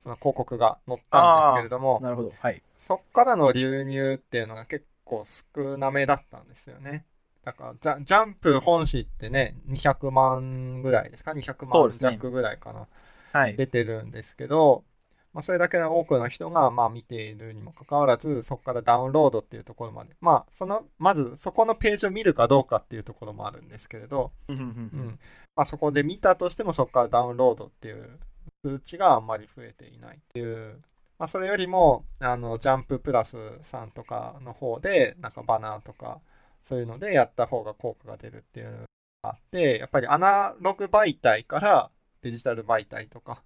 [0.00, 2.32] その広告が載ったんですけれども、なるほど。
[2.40, 2.60] はい。
[2.76, 7.06] そっからの流入っていうのが結構少なめだったんですよね。
[7.44, 12.86] だからジャ、ジャンプ本誌ってね、200万ぐらいですか ?200 そう万弱ぐらいかな。
[13.32, 13.56] はい。
[13.56, 14.84] 出てるんですけど、
[15.32, 20.16] まあ、それだけの多くの人がまあ見ているにもかかわらず、そこからダウンロードっていうところまで。
[20.20, 25.18] まあ、その、まずそこのページを見るかどうかっていうところもあるんですけれど、うん。
[25.54, 28.18] まあ、そこで見たとしても、そこからダウンロードっていう
[28.64, 30.80] 数値があんまり増えていないっていう。
[31.18, 36.20] まあ、それよりも、あの、ジャンププラスさんとかの方で、なんかバナーとか、
[36.62, 38.86] そういうのでやった方が効果が出るっていうのが
[39.22, 41.90] あって、やっぱりアナログ媒体から
[42.22, 43.42] デジタル媒体とか、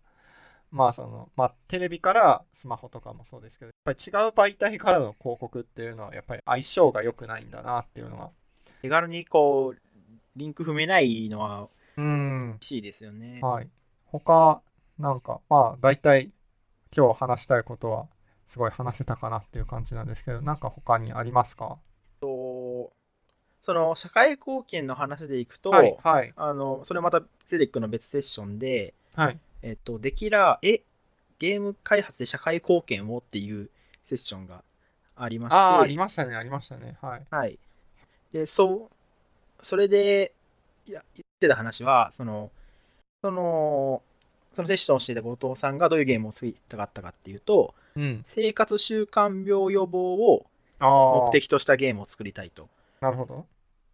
[0.71, 8.31] まあその、まあテレビからスマホとかもそうですけど、やっぱり違う媒体からの広告っていうのは、やっぱり相性が良くないんだなっていうのが。
[8.83, 9.81] 手軽にこう、
[10.37, 12.51] リンク踏めないのはうん。
[12.55, 13.41] 欲しいですよね。
[13.43, 13.69] はい。
[14.07, 14.63] 他、
[14.99, 16.31] なんか、まあ、大体、
[16.97, 18.07] 今日話したいことは、
[18.47, 21.79] すごい話せたかなっていう感じなんですけど、なんか他にありますか？
[22.21, 22.93] と
[23.61, 29.39] その社会貢献の話でいくと、はい、はい、あのそれまたセレックの別セッションで、はい。
[29.63, 30.81] えっと、できら、え、
[31.39, 33.69] ゲーム開発で社会貢献をっていう
[34.03, 34.65] セッションが
[35.15, 36.97] ありまして、ああ、ありましたね、ありましたね。
[37.03, 37.27] はい。
[37.31, 37.59] はい。
[38.33, 40.33] で、そう、それで、
[40.87, 42.51] いや、言ってた話は、その、
[43.23, 44.03] その、
[44.53, 48.23] そのセッションをしていた後藤さんがどういうゲームを作りたかったかっていうと、うん。
[48.25, 50.47] 生活習慣病予防を。
[50.81, 52.69] 目的としたゲームを作りたいと。
[53.01, 53.47] なるほど。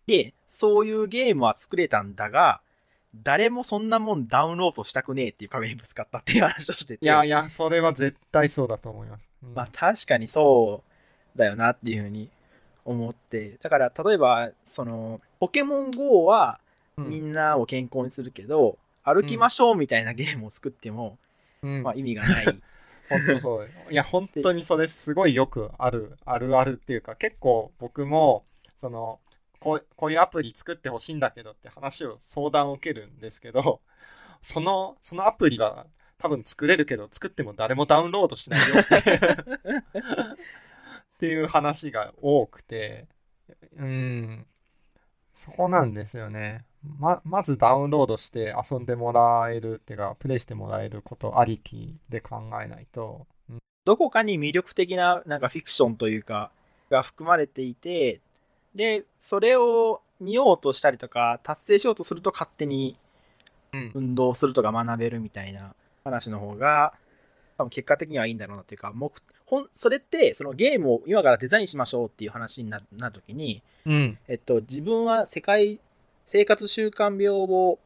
[0.06, 2.60] で、そういうゲームは作れたんだが、
[3.22, 7.04] 誰もそんなもんダウンロードしたくねえっていう壁にぶつかったっていう話をしてて。
[7.04, 9.24] いやいや、それは絶対そうだと思います。
[9.42, 10.82] うんまあ確かにそ
[11.34, 12.30] うだよなっていうふうに
[12.84, 13.58] 思って。
[13.62, 16.60] だから例えば、その、ポケモン GO は
[16.96, 21.18] うんみんなを健康にするけど、歩きましょうみたいなゲームを作っても、
[21.62, 22.44] うんまあ意味がない。
[23.08, 23.68] 本当そう。
[23.88, 28.44] いや、本当にそれすごいよくある、あるあるっていうか、結構僕も、
[28.78, 29.20] その、
[29.60, 33.80] こうこういうアプリ作ってほしいんだけどって話を相談を受けるんですけど、
[34.40, 35.86] その、そのアプリは
[36.18, 38.96] 多分作れるけど、作っても誰もダウンロードしないよって
[41.14, 43.06] っていう話が多くて、
[43.76, 44.46] うん、
[45.32, 46.64] そこなんですよね。
[46.98, 53.58] ま、まずダウンロードして遊んでもらえるっていうか、プレイしてもらえることありきで考えないと、うん。
[53.84, 56.50] どこかに魅力的ななんかフィクションというか、
[56.90, 58.20] が含まれていて、
[58.74, 62.96] で、それを見ようとしたりとか、達成しようとすると勝手に
[63.72, 63.90] うん。
[63.94, 66.94] 運動するとか学べるみたいな話の方が、
[67.58, 69.12] 多分結果的にはいいんだろうなっていうか、目
[69.46, 75.80] ほんそれって、そのゲームを今からデザインしましょうっていう話にななるときに、うん、えっと、自分は世界
[76.26, 77.78] 生活習慣病を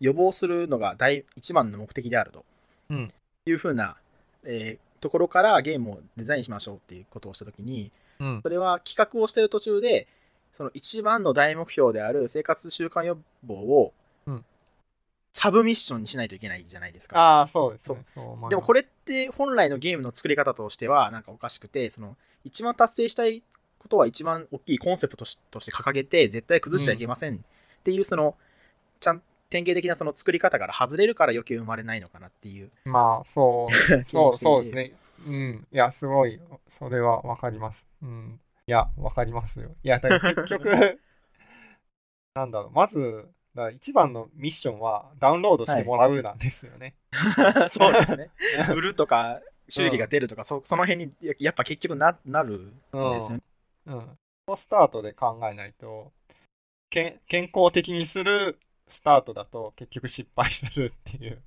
[0.00, 2.44] 予防するのが第一番の目的であると。
[2.90, 3.12] うん。
[3.46, 3.96] いうふうな、
[4.44, 8.40] えーところからゲームをデザインしましょうっていうことをしたときに、うん。
[8.42, 10.08] それは企画をしている途中で、
[10.52, 13.92] その一番の大目標である生活習慣予防を
[14.26, 14.44] うん。
[15.32, 17.18] サブミッションにしないといけないじゃないですか。
[17.18, 17.98] ああ、そうですね。
[18.14, 18.50] そう。
[18.50, 23.42] でもこれって本来のゲームの作り方としてはなんかおかしくて、その一番達成したい
[23.78, 27.44] ことは一番大きいコンセプトとしとして掲げて絶対崩しちゃいけません
[27.86, 28.34] っていうその
[28.98, 32.70] ちゃん典型的なその作り方から外れるから余計生まれないのかなっていう。
[32.84, 34.92] まあ、そう、そう、そうですね。
[35.24, 35.66] うん。
[35.72, 37.86] いや、すごい、それはわかります。
[38.02, 38.40] うん。
[38.66, 39.70] いや、わかりますよ。
[39.84, 40.64] いや、だ結局、
[42.34, 46.96] なんだろう、まず、だ一番のミッションはダウンロードしてもらうなんですよね。
[47.70, 48.30] そうですね。
[48.74, 53.42] 売るとか収益が出るとか、そその辺にややっぱ結局ななるんですよね。
[53.86, 54.18] うん。
[54.46, 56.12] このスタートで考えないと、
[56.90, 61.42] 健康的にするスタートだと結局失敗するっていう、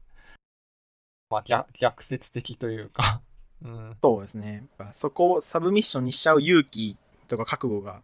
[1.29, 3.21] まあ逆逆説的というか、
[3.61, 3.97] うん。
[4.01, 4.67] そうですね。
[4.93, 6.97] そこをサブミッションにしちゃう勇気
[7.27, 8.01] とか覚悟が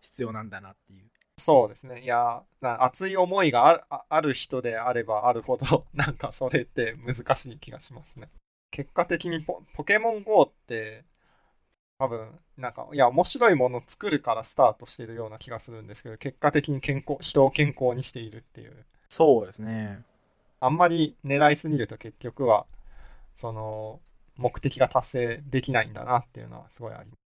[0.00, 1.10] 必要なんだなっていう。
[1.38, 2.02] そうですね。
[2.02, 8.28] いや、な熱い思いがあるあある人であればあるほど、 なんかそれって難しい気がしますね。
[8.70, 11.04] 結果的にポポケモン GO って、
[11.98, 18.84] 多分、なんか、いや、面白いものを作るからスタートしてるような気がするんですけど、結果的に健康、人を健康にしているっていう。
[19.08, 20.02] そうですね。
[20.60, 22.66] あんまり狙いすぎると結局は、
[23.34, 24.00] その、
[24.36, 27.24] 目的が達成できないんだなっていうのはすごいあります。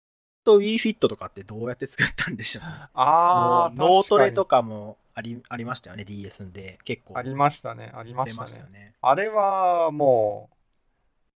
[0.46, 2.70] と WeFit とかってどうやって作ったんでしょうね。
[2.94, 6.80] あノートレとかもありありましたよね、DS で。
[6.84, 7.92] 結構ありましたね。
[7.94, 8.66] ありま出したね。
[8.72, 8.94] ね。
[9.02, 10.56] あれはもう、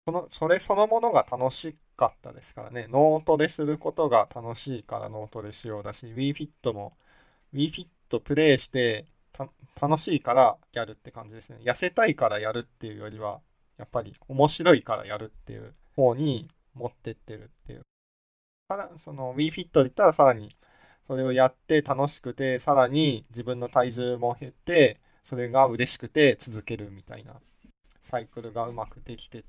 [0.07, 2.87] その、それそのものが楽しかったですからね。
[2.91, 6.97] ノートですることが楽しいからノートでしようだし、WeFit も、
[7.53, 7.87] WeFit
[8.21, 9.07] プレイして
[9.81, 11.59] 楽しいからやるって感じですね。
[11.63, 13.41] 痩せたいからやるっていうよりは、
[13.77, 17.83] やっぱり面白いからやるっていう方に持ってってるっていう。
[18.69, 20.57] さらその WeFit で言ったらさらに
[21.07, 27.41] それをやって楽しくて、さらに自分の体重も減って、それが嬉しくて続けるみたいな
[28.01, 29.45] サイクルがうまくできてる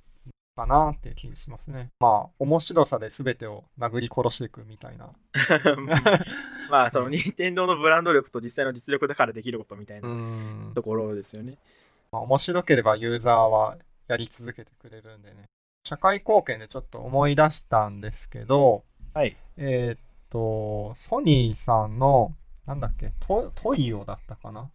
[0.56, 1.92] かなっていう気がしますね。
[2.00, 5.12] まあ、面白さで全てを殴り殺していくみたいな。
[6.72, 10.74] まあ、その任天堂のブランド力と実際の実力だからできることみたいうな。
[10.74, 11.58] ところですよね。
[12.12, 15.46] まあ、面白ければユーザーはやり続けてくれるんでね。
[15.84, 19.38] 社会貢献でちょっと思い出したんですけど、はい。
[19.58, 22.34] えーっと、ソニーさんの、
[22.66, 24.72] なんだっけ、トトイオだったかな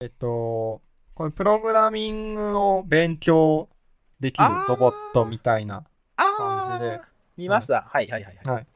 [0.00, 0.82] えっと、
[1.14, 3.68] これプログラミングを勉強
[4.20, 5.84] できるロボットみたいな
[6.16, 6.96] あ感じで。
[6.96, 7.00] ー。
[7.36, 7.82] 見ました？
[7.82, 8.36] はいはいはい。
[8.44, 8.66] はい。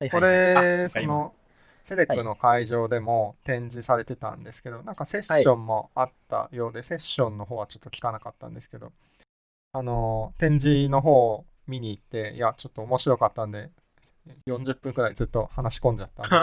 [0.00, 0.10] はい。
[0.10, 0.22] こはいはい。
[0.22, 1.34] れ、あその、
[1.82, 8.92] セレックの会場でも展示されてたんですけど、なんかセッションもあったようで、セッションの方はちょっと聞かなかったんですけど、
[9.72, 13.70] あの、展示の方を見に行って、いや、ちょっと面白かったんで、
[14.46, 16.38] 40分くらいずっと話し込んじゃったんで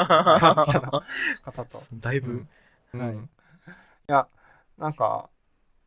[0.65, 0.91] すけど、
[1.43, 1.79] 方と。
[1.95, 2.45] だいぶ、
[2.93, 3.23] はいうん。
[4.09, 4.27] いや、
[4.77, 5.29] なんか、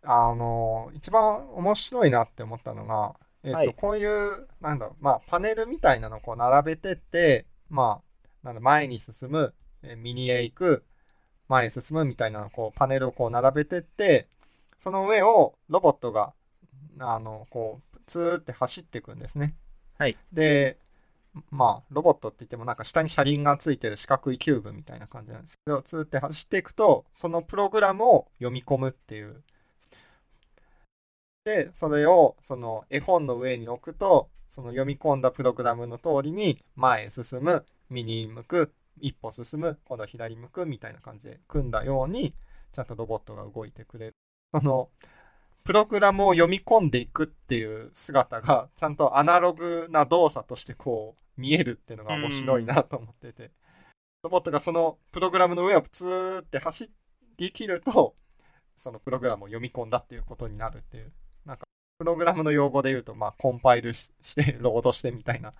[0.02, 10.84] あの、一番面白いなって思ったのが、えっと、はいこういう、なんだろう、まあ、パネルみたいなのをこう並べてって、まあ、なんだ、前に進む、え右へ行く、
[11.48, 14.28] 前へ進むみたいなのをこう、パネルをこう並べてって、
[14.78, 16.32] その上をロボットが
[16.98, 19.54] あの、こう、ツーって走っていくんですね。
[19.98, 20.16] はい。
[20.32, 20.78] で、
[21.50, 29.42] まあ、ロボットって言ってもなんか下に車輪がついてる四角いキューブみたいな感じなんですけど、ツーって走っていくと、そのプログラムを読み込むっていう。
[31.50, 42.34] で、それをその絵本の上に置くと、その読み込んだプログラムの通りに前へ進む、右に向く、一歩進む、今度左向くみたいな感じで組んだように、
[42.72, 44.14] ちゃんとロボットが動いてくれる。
[44.54, 44.90] その、
[45.64, 53.50] プログラムを読み込んでいくっていう姿が、ちゃんとアナログな動作としてこう、見えるっていうのが面白いなと思ってて、
[54.22, 56.90] ロボットがそのプログラムの上をプツーって走
[57.38, 58.14] り切ると、
[58.76, 61.12] そのプログラムを読み込んだっていうことになるっていう、
[61.44, 61.64] なんか、
[61.98, 65.52] プログラムの用語で言うと、まあ、コンパイルしして、ロードしてみたいな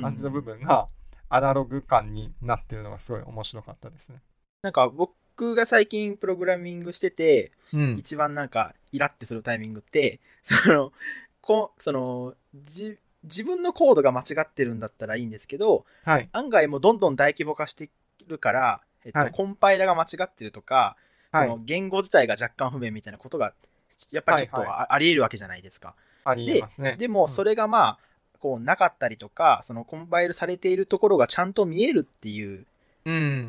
[0.00, 0.88] 感じの部分が、
[1.28, 4.20] アナログ感になってるのがすごい面白かったですね。
[4.62, 7.96] なんか僕が最近プログラミングしてて、うん。
[7.98, 10.92] 一番なんかイラってするタイミングって、その、
[11.40, 16.28] こその、じ、自分のコードが間違ってるんだったらいいんですけど、はい。
[16.32, 17.90] 案外もうどんどん大規模化して
[18.26, 20.96] るから、えっとはいコンパイラが間違ってるとか、
[21.30, 23.52] はいその言語自体が若干不便みたいなことが、
[24.12, 25.94] やっぱりちょっとはいああり得るわけじゃないですか。
[26.24, 26.96] ありえますね。
[26.98, 27.98] でも、それがまあ、
[28.38, 32.66] こう、なかったりとか、そのコンパイルされているところがちゃんと見えるっていう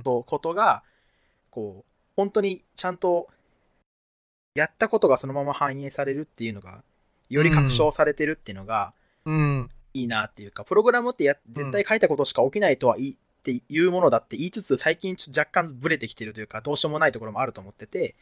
[0.04, 0.84] ことが、
[1.52, 3.28] こう、本当にちゃんと、
[4.56, 6.82] やったことがそのまま反映されるっていうのが、
[7.30, 8.93] より確証されてるっていうのが、
[9.26, 9.70] うん。
[9.93, 18.16] いいなっていうか、プログラムってや絶対書いたことしか起きないとはいいっていうものだって言いつつ、最近ちょっと若干ブレてきてるというか、どうしようもないところもあると思ってて、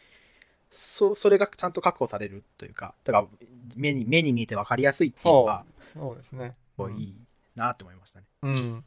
[0.70, 3.28] そそれがちゃんと確保されるというか、だから
[3.76, 5.84] 目に目に見えて分かりやすいっていうのそが、う。
[5.84, 6.56] そうですね。
[6.76, 7.16] すごいいい
[7.56, 8.26] なって思いましたね。
[8.44, 8.84] うん。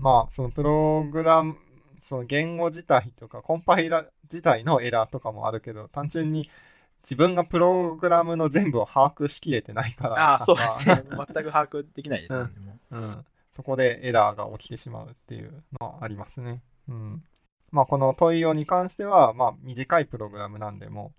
[0.00, 1.56] まあ、そのプログラム、
[2.02, 6.50] その言語自体とか、コンパイラ自体のエラーとかもあるけど、単純に
[7.02, 11.02] 自分がプログラムの全部を把握しきれてないから、ああ、そうですかね。
[11.10, 12.50] 全く把握できないですよね。
[12.60, 16.62] もううん、そこでエラーが起きてしまうっていうのはありますね。
[16.88, 17.24] うん。
[17.70, 21.12] まあ、この問い用に関しては、まあ、短いプログラムなんで、も、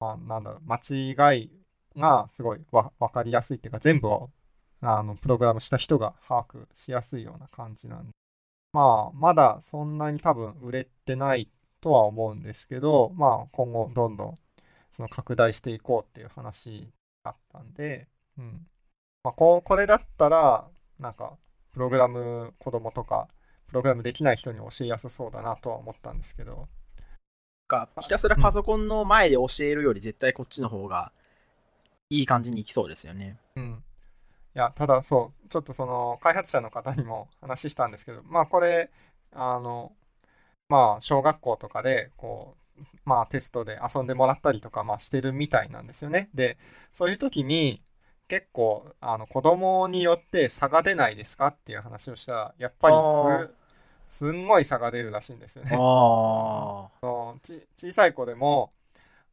[0.00, 1.50] まあ、なんだろう、間違い
[1.96, 4.30] がすごいわ分かりやすいっていうか、全部を
[4.82, 8.12] あのプログラムした人が把握しやすいような感じなんで、
[8.72, 11.50] まあ、まだそんなに多分売れてない
[11.80, 14.38] とは思うんですけど、まあ、今後どんどん
[14.90, 16.88] その拡大していこうっていう話
[17.24, 18.08] だったんで、
[18.38, 18.66] うん。
[19.22, 20.68] まあ、こうこれだったら、
[20.98, 21.36] なんか、
[21.72, 23.28] プログラム子供とか、
[23.70, 26.68] プログラムできない人に教えやすそうだなとは思ったんですけど、
[27.68, 31.12] かひたすらパソコンの前で教えるより絶対こっちの方が
[32.10, 33.38] いい感じにいきそうですよね。
[33.54, 33.84] うん。
[34.56, 38.90] いや、ただそう、ちょっとその開発者の方にも話したんですけど、まあこれ、
[39.32, 39.92] あの、
[40.68, 46.28] まあ小学校とかで、こう、まあテストで遊んでもらったりとか、まあしてるみたいなんですよね。
[46.34, 46.58] で、
[46.90, 47.80] そういう時に、
[48.26, 52.96] 結構、あの、子供によって差が出ないですかっていう話をしたら、やっぱり
[54.10, 55.70] す、すんごい差が出るらしいんですよね。
[57.42, 58.72] ち小さい子でも、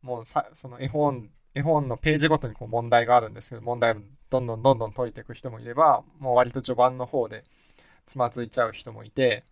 [0.01, 3.95] もうさその絵本、絵本のページごとにこう問題があるんですけど、問題を
[4.29, 7.43] どんどんどんどん解いていく人もいれば、もう割と序盤の方で
[8.05, 9.43] つまずいちゃう人もいて、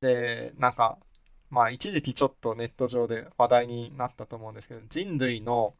[0.00, 0.98] で、なんか、
[1.50, 5.74] まあ一時期ちょっとネット上で話題になったと思うんですけど、人類の、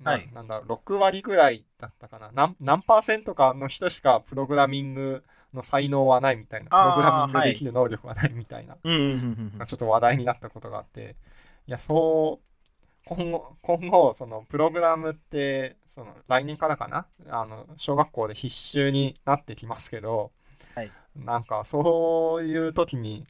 [0.00, 2.30] なはいなんだろう、6割ぐらいだったかな。
[2.32, 8.76] 何、何パーセントかの人しかプログラミングの才能はないみたいな、プログラミングできる能力はないみたいな。
[8.82, 11.16] うんうんうんうんちょっと話題になったことがあって、
[11.66, 12.50] いや、そう、
[13.04, 20.30] 今後、今後、その、プログラムって、その、来年からかなあの、小学校で必修になってきますけど、
[20.74, 23.26] はいなんか、そういう時に、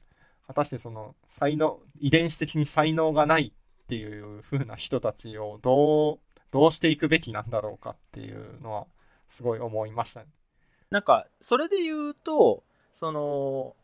[0.46, 6.18] 果たしてその、才能、遺伝子的に才能がないっていう風な人たちをどう、
[6.50, 8.86] どうしていくべきなんだろうかっていうのは、
[9.28, 10.26] すごい思いましたね。
[10.90, 12.62] なんか、それで言うと、
[12.92, 13.74] その、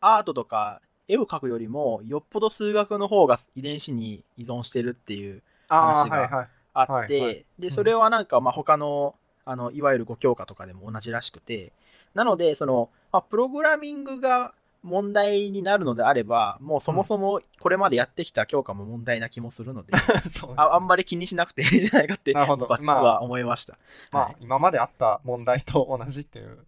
[0.00, 6.48] アートとか絵を描くよりも、よっぽど数学の方が遺伝子に依存してるっていう話が。
[6.76, 7.70] あって、で、ん。
[7.70, 9.14] それはなんか、まあ、他の、
[9.44, 11.72] あの、いわゆる5教科とかでも同じらしくて、
[12.14, 23.78] なので、その、まあ、プログラミングが問題になるのであれば、もうそもそもこれまでやってきた教科も問題な気もするので、 そうですねああんまり気にしなくていいんじゃないかって、なるほど僕まあは思いました。
[24.12, 26.64] まあはい、今まであった問題と同じっていうこ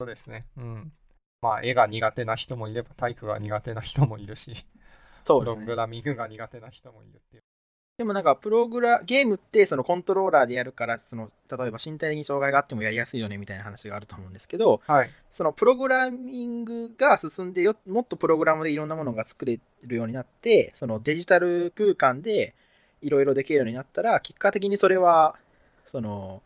[0.00, 0.46] とですね。
[0.56, 0.92] うん。
[1.42, 4.64] まあ、絵が苦手な人もいれば、体育が苦手な人もいるし、プロ
[5.24, 5.66] そうですね。
[5.66, 7.42] グラミングが苦手な人もいるっていう。
[7.98, 15.10] でもなんか、プログラ、ゲームってそのコントローラーでやるから、その、例えば身体的に障害があってもやりやすいよねみたいな話があると思うんですけど、はい。
[15.28, 22.54] そのプログラミングが進んでよ、もっとプログラムでいろんなものが作れるようになって、そのデジタル空間で
[23.02, 25.36] いろいろできるようになったら、結果的にそれは、
[25.90, 26.42] その、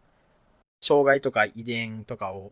[0.81, 2.51] 障害とか遺伝とかを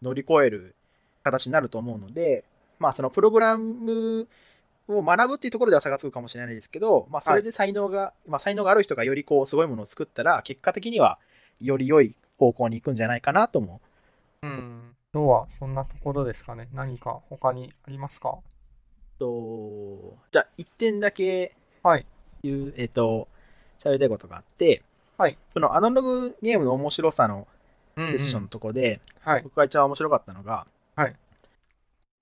[0.00, 0.74] 乗り越える
[1.22, 2.44] 形になると思うので、
[2.78, 4.26] まあそのプログラム
[4.88, 11.18] を学ぶっていうところでは差がつくかもしれないですけど、まあそれで才能が、まあ才能がある人がよりこうすごいものを作ったら、結果的には
[11.60, 13.80] より良い方向に行くんじゃないかなと思
[14.42, 14.46] う。
[14.46, 14.94] うん。
[15.14, 16.68] 今日はそんなところですかね。
[16.72, 18.38] 何か他にありますか？
[19.18, 22.06] と、じゃあ1点だけはい。
[22.42, 23.28] 言う、えっ、と、
[23.78, 24.82] 喋りたいことがあって、
[25.18, 25.38] はい。
[25.52, 27.46] そのアナログゲームの面白さの
[27.96, 29.42] セセッションのとこで、はい。
[29.42, 30.66] 僕が一番面白かったのが、
[30.96, 31.16] はい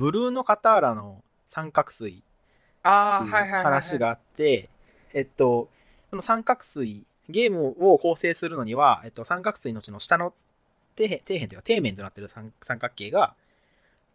[0.00, 2.24] ブルーのカターラの三角錐
[2.82, 3.62] ああ、っていうはいはい。
[3.64, 4.68] 話があって、
[5.12, 5.68] えっと、
[6.10, 10.32] その三角錐、ゲームを構成するのには、えっと、三角錐のうちの下の
[10.96, 13.34] 底辺、底辺というか底面となっている三三角形が、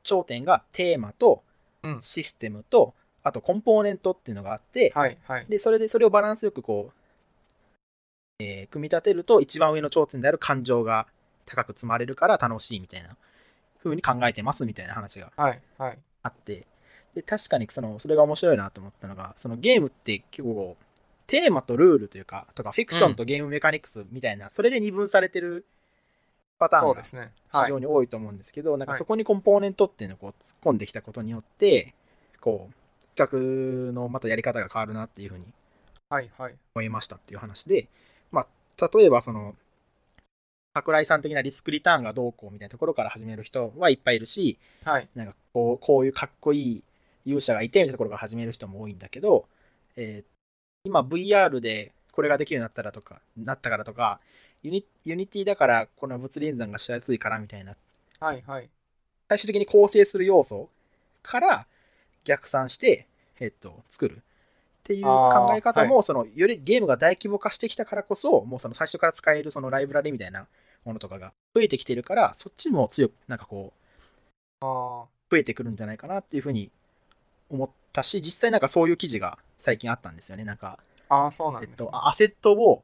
[0.03, 1.43] 頂点がテーマと
[1.83, 2.93] うんシステムと、
[3.23, 5.45] あとコンポーネントっていうのがあって、はいはい。
[5.49, 6.93] で、それでそれをバランスよくこう、
[8.39, 11.07] えー組み立てると一番上の頂点である感情が
[11.45, 13.15] 高く積まれるから楽しいみたいな
[13.83, 15.97] 風に考えてますみたいな話がはいはい。
[17.15, 20.77] で、確かにその、それが面白いなと思ったのが、そのゲームって結構、
[21.27, 25.65] テーマとルールというか、とかフィクションとゲームメカニクスみたいな、それで二分されてる
[26.59, 27.31] パターンが。
[27.63, 31.93] 非常に多いと思うんですけど、なんかはいそこにコンポーネントっていうのをこう突っ込んできたことによって、
[32.41, 35.45] こう、企画のまたやり方が変わるなっていうふうに
[36.09, 36.55] はいはい。
[36.75, 37.87] 思いましたっていう話で、
[38.31, 38.41] ま
[38.79, 39.55] あ、例えばその、
[40.75, 45.07] 桜井さん的なリスクリターンがどうこうみたいなところから始める人はいっぱいいるし、はい。
[45.15, 46.83] なんかこうこういうかっこいい
[47.25, 49.47] 勇者がいてみたいなところから始める人も多いんだけど、
[49.95, 50.35] えー
[50.85, 54.19] 今 VR でこれができるようになったらとか、なったからとか、
[54.63, 57.75] ユニ Unity だからこの物理演算がしやすいからみたいな、
[58.19, 58.69] はいはい。
[59.27, 60.69] 最終的に構成する要素
[61.23, 61.67] から
[62.23, 63.07] 逆算して、
[63.39, 64.17] えっと、作る。
[64.17, 64.21] っ
[64.83, 70.45] ていう考え方も、そのよりゲームが大規模化してきたからこそ、もうその最初から使えるそのライブラリみたいな
[70.85, 73.73] ものとかが増えてきてるから、そっちも強く、なんかこ
[74.61, 76.69] う、あ増えてくるんじゃないかなっていうふうに
[77.49, 80.43] 思ったし、実際なんかそういう記事が最近あったんですよね。
[80.43, 80.79] なんか、
[81.09, 82.83] あ、ああ、そうなんです、ねえっと、アセットを、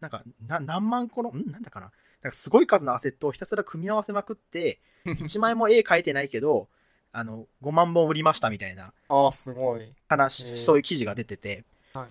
[0.00, 1.50] なんか、な何万個の、ん？
[1.50, 1.92] なんだかな？
[2.22, 6.68] なんかすごい数のアセットをひたすら組み合わせまくって、 1枚も絵描いてないけど、
[7.12, 9.82] あの、5万本売りましたみたいなああ、すごい。
[9.82, 12.08] へ話、ーそういう記事が出てて、は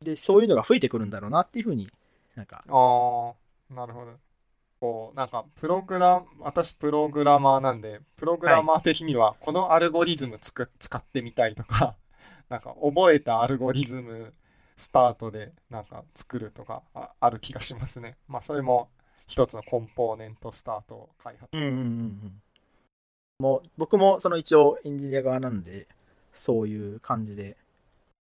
[0.00, 1.88] で、そういうのが増えてくるんだろうなっていうふうに
[2.34, 3.32] なんか、あ
[3.70, 4.12] あ、なるほど。
[4.80, 11.96] こう、なんか、プログラ、私プログラマーなんで、プログラマー的には、このアルゴリズムつく使ってみたいとか、
[12.48, 14.32] なんか、覚えたアルゴリズム
[14.76, 18.16] スタートで、なんか、作るとかあ、ある気がしますね。
[18.26, 18.88] まあ、それも
[19.26, 21.50] 一つのコンポーネントスタート開発。
[21.52, 22.42] うんうんうんうん。
[23.38, 25.86] もう、僕もその一応エンジニア側なんで、
[26.32, 27.58] そういう感じで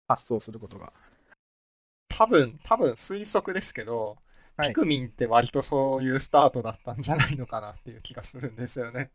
[0.07, 0.93] 発想することが。
[2.09, 4.17] 多分、多分推測ですけど、
[4.57, 9.11] はいピクミンって割とそういうスタートだったんじゃないのかなっていう気がするんですよね。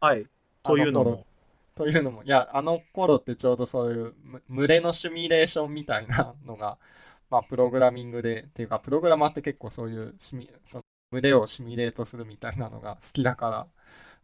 [0.00, 0.26] はい。
[0.64, 1.26] というのも。
[1.74, 6.78] というのも、いや、あの頃ってちょうどそういうむ群れのシミュレーションみたいなのが、
[7.30, 13.66] まあ、プログラミングで、っていうか、プログラマーって結構そういうシミ、その群れをシミュレートするみたいなのが好きだから、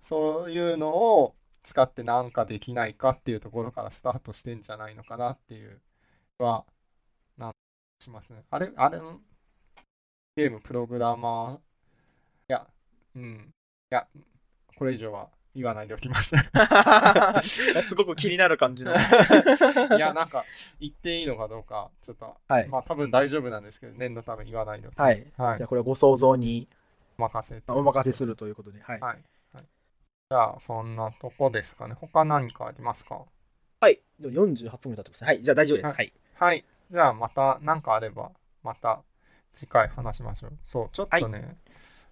[0.01, 5.81] そういうのを使ってなんかできないかっていうところからスタートしてんじゃないのかなっていう
[6.39, 6.67] は、
[7.39, 7.53] なん
[8.01, 8.45] しますね。
[8.51, 9.21] あれ、あれの
[10.39, 11.59] ゲームプログラマー、い
[12.47, 12.65] や、
[13.17, 13.53] うん、
[13.91, 14.07] いや、
[14.77, 16.37] これ以上は言わないでおきます。
[17.83, 18.95] すごく気になる感じの。
[18.95, 20.45] いや、なんか、
[20.79, 25.09] 言っていいのかどうか、ちょっと、はいまあ多分大丈夫なんですけど、念のため言わないでおきます。
[25.09, 25.27] はい。
[25.37, 26.69] はいじゃあこれはご想像に
[27.17, 27.73] 任せて。
[27.73, 28.81] お任せするということで。
[28.81, 29.01] はい。
[29.01, 29.19] はい。
[29.55, 29.65] はい。
[30.31, 31.95] じゃあ、そんなとこですかね。
[31.95, 33.25] 他何かありますか？
[33.81, 34.01] はい。
[34.21, 35.27] でも48分経ってますね。
[35.27, 35.43] はい。
[35.43, 35.87] じゃあ大丈夫です。
[35.89, 36.13] ははい。
[36.35, 36.65] はい。
[36.93, 38.31] じゃあ、また何かあれば、
[38.63, 39.03] また
[39.53, 40.53] 次回話しましょう。
[40.67, 41.57] そう、ちょっとね、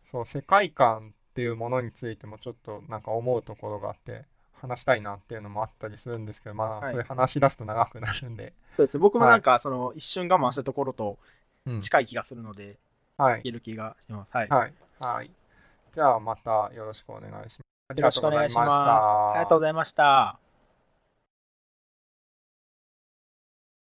[0.05, 4.25] そう、世界観っていうものについてもちょっとなんか思うところがあって、
[4.55, 8.99] 話したいなっていうのもあったりするんですけど、まあ、はいそれ話し出すと長くなるんで、そうです。
[8.99, 11.19] 僕もなんか、その、一瞬我慢したところと
[11.67, 11.81] うん。
[11.81, 12.79] 近い気がするので、
[13.19, 13.43] はいい。
[13.43, 14.37] ける気がします。
[14.37, 14.49] はい。
[14.49, 14.75] はい。
[14.99, 15.31] はい。
[15.93, 17.63] じゃあ、またよろしくお願いします。
[17.89, 18.55] ありがとうございまし。
[18.55, 19.31] た。
[19.33, 20.46] ありがとうございました。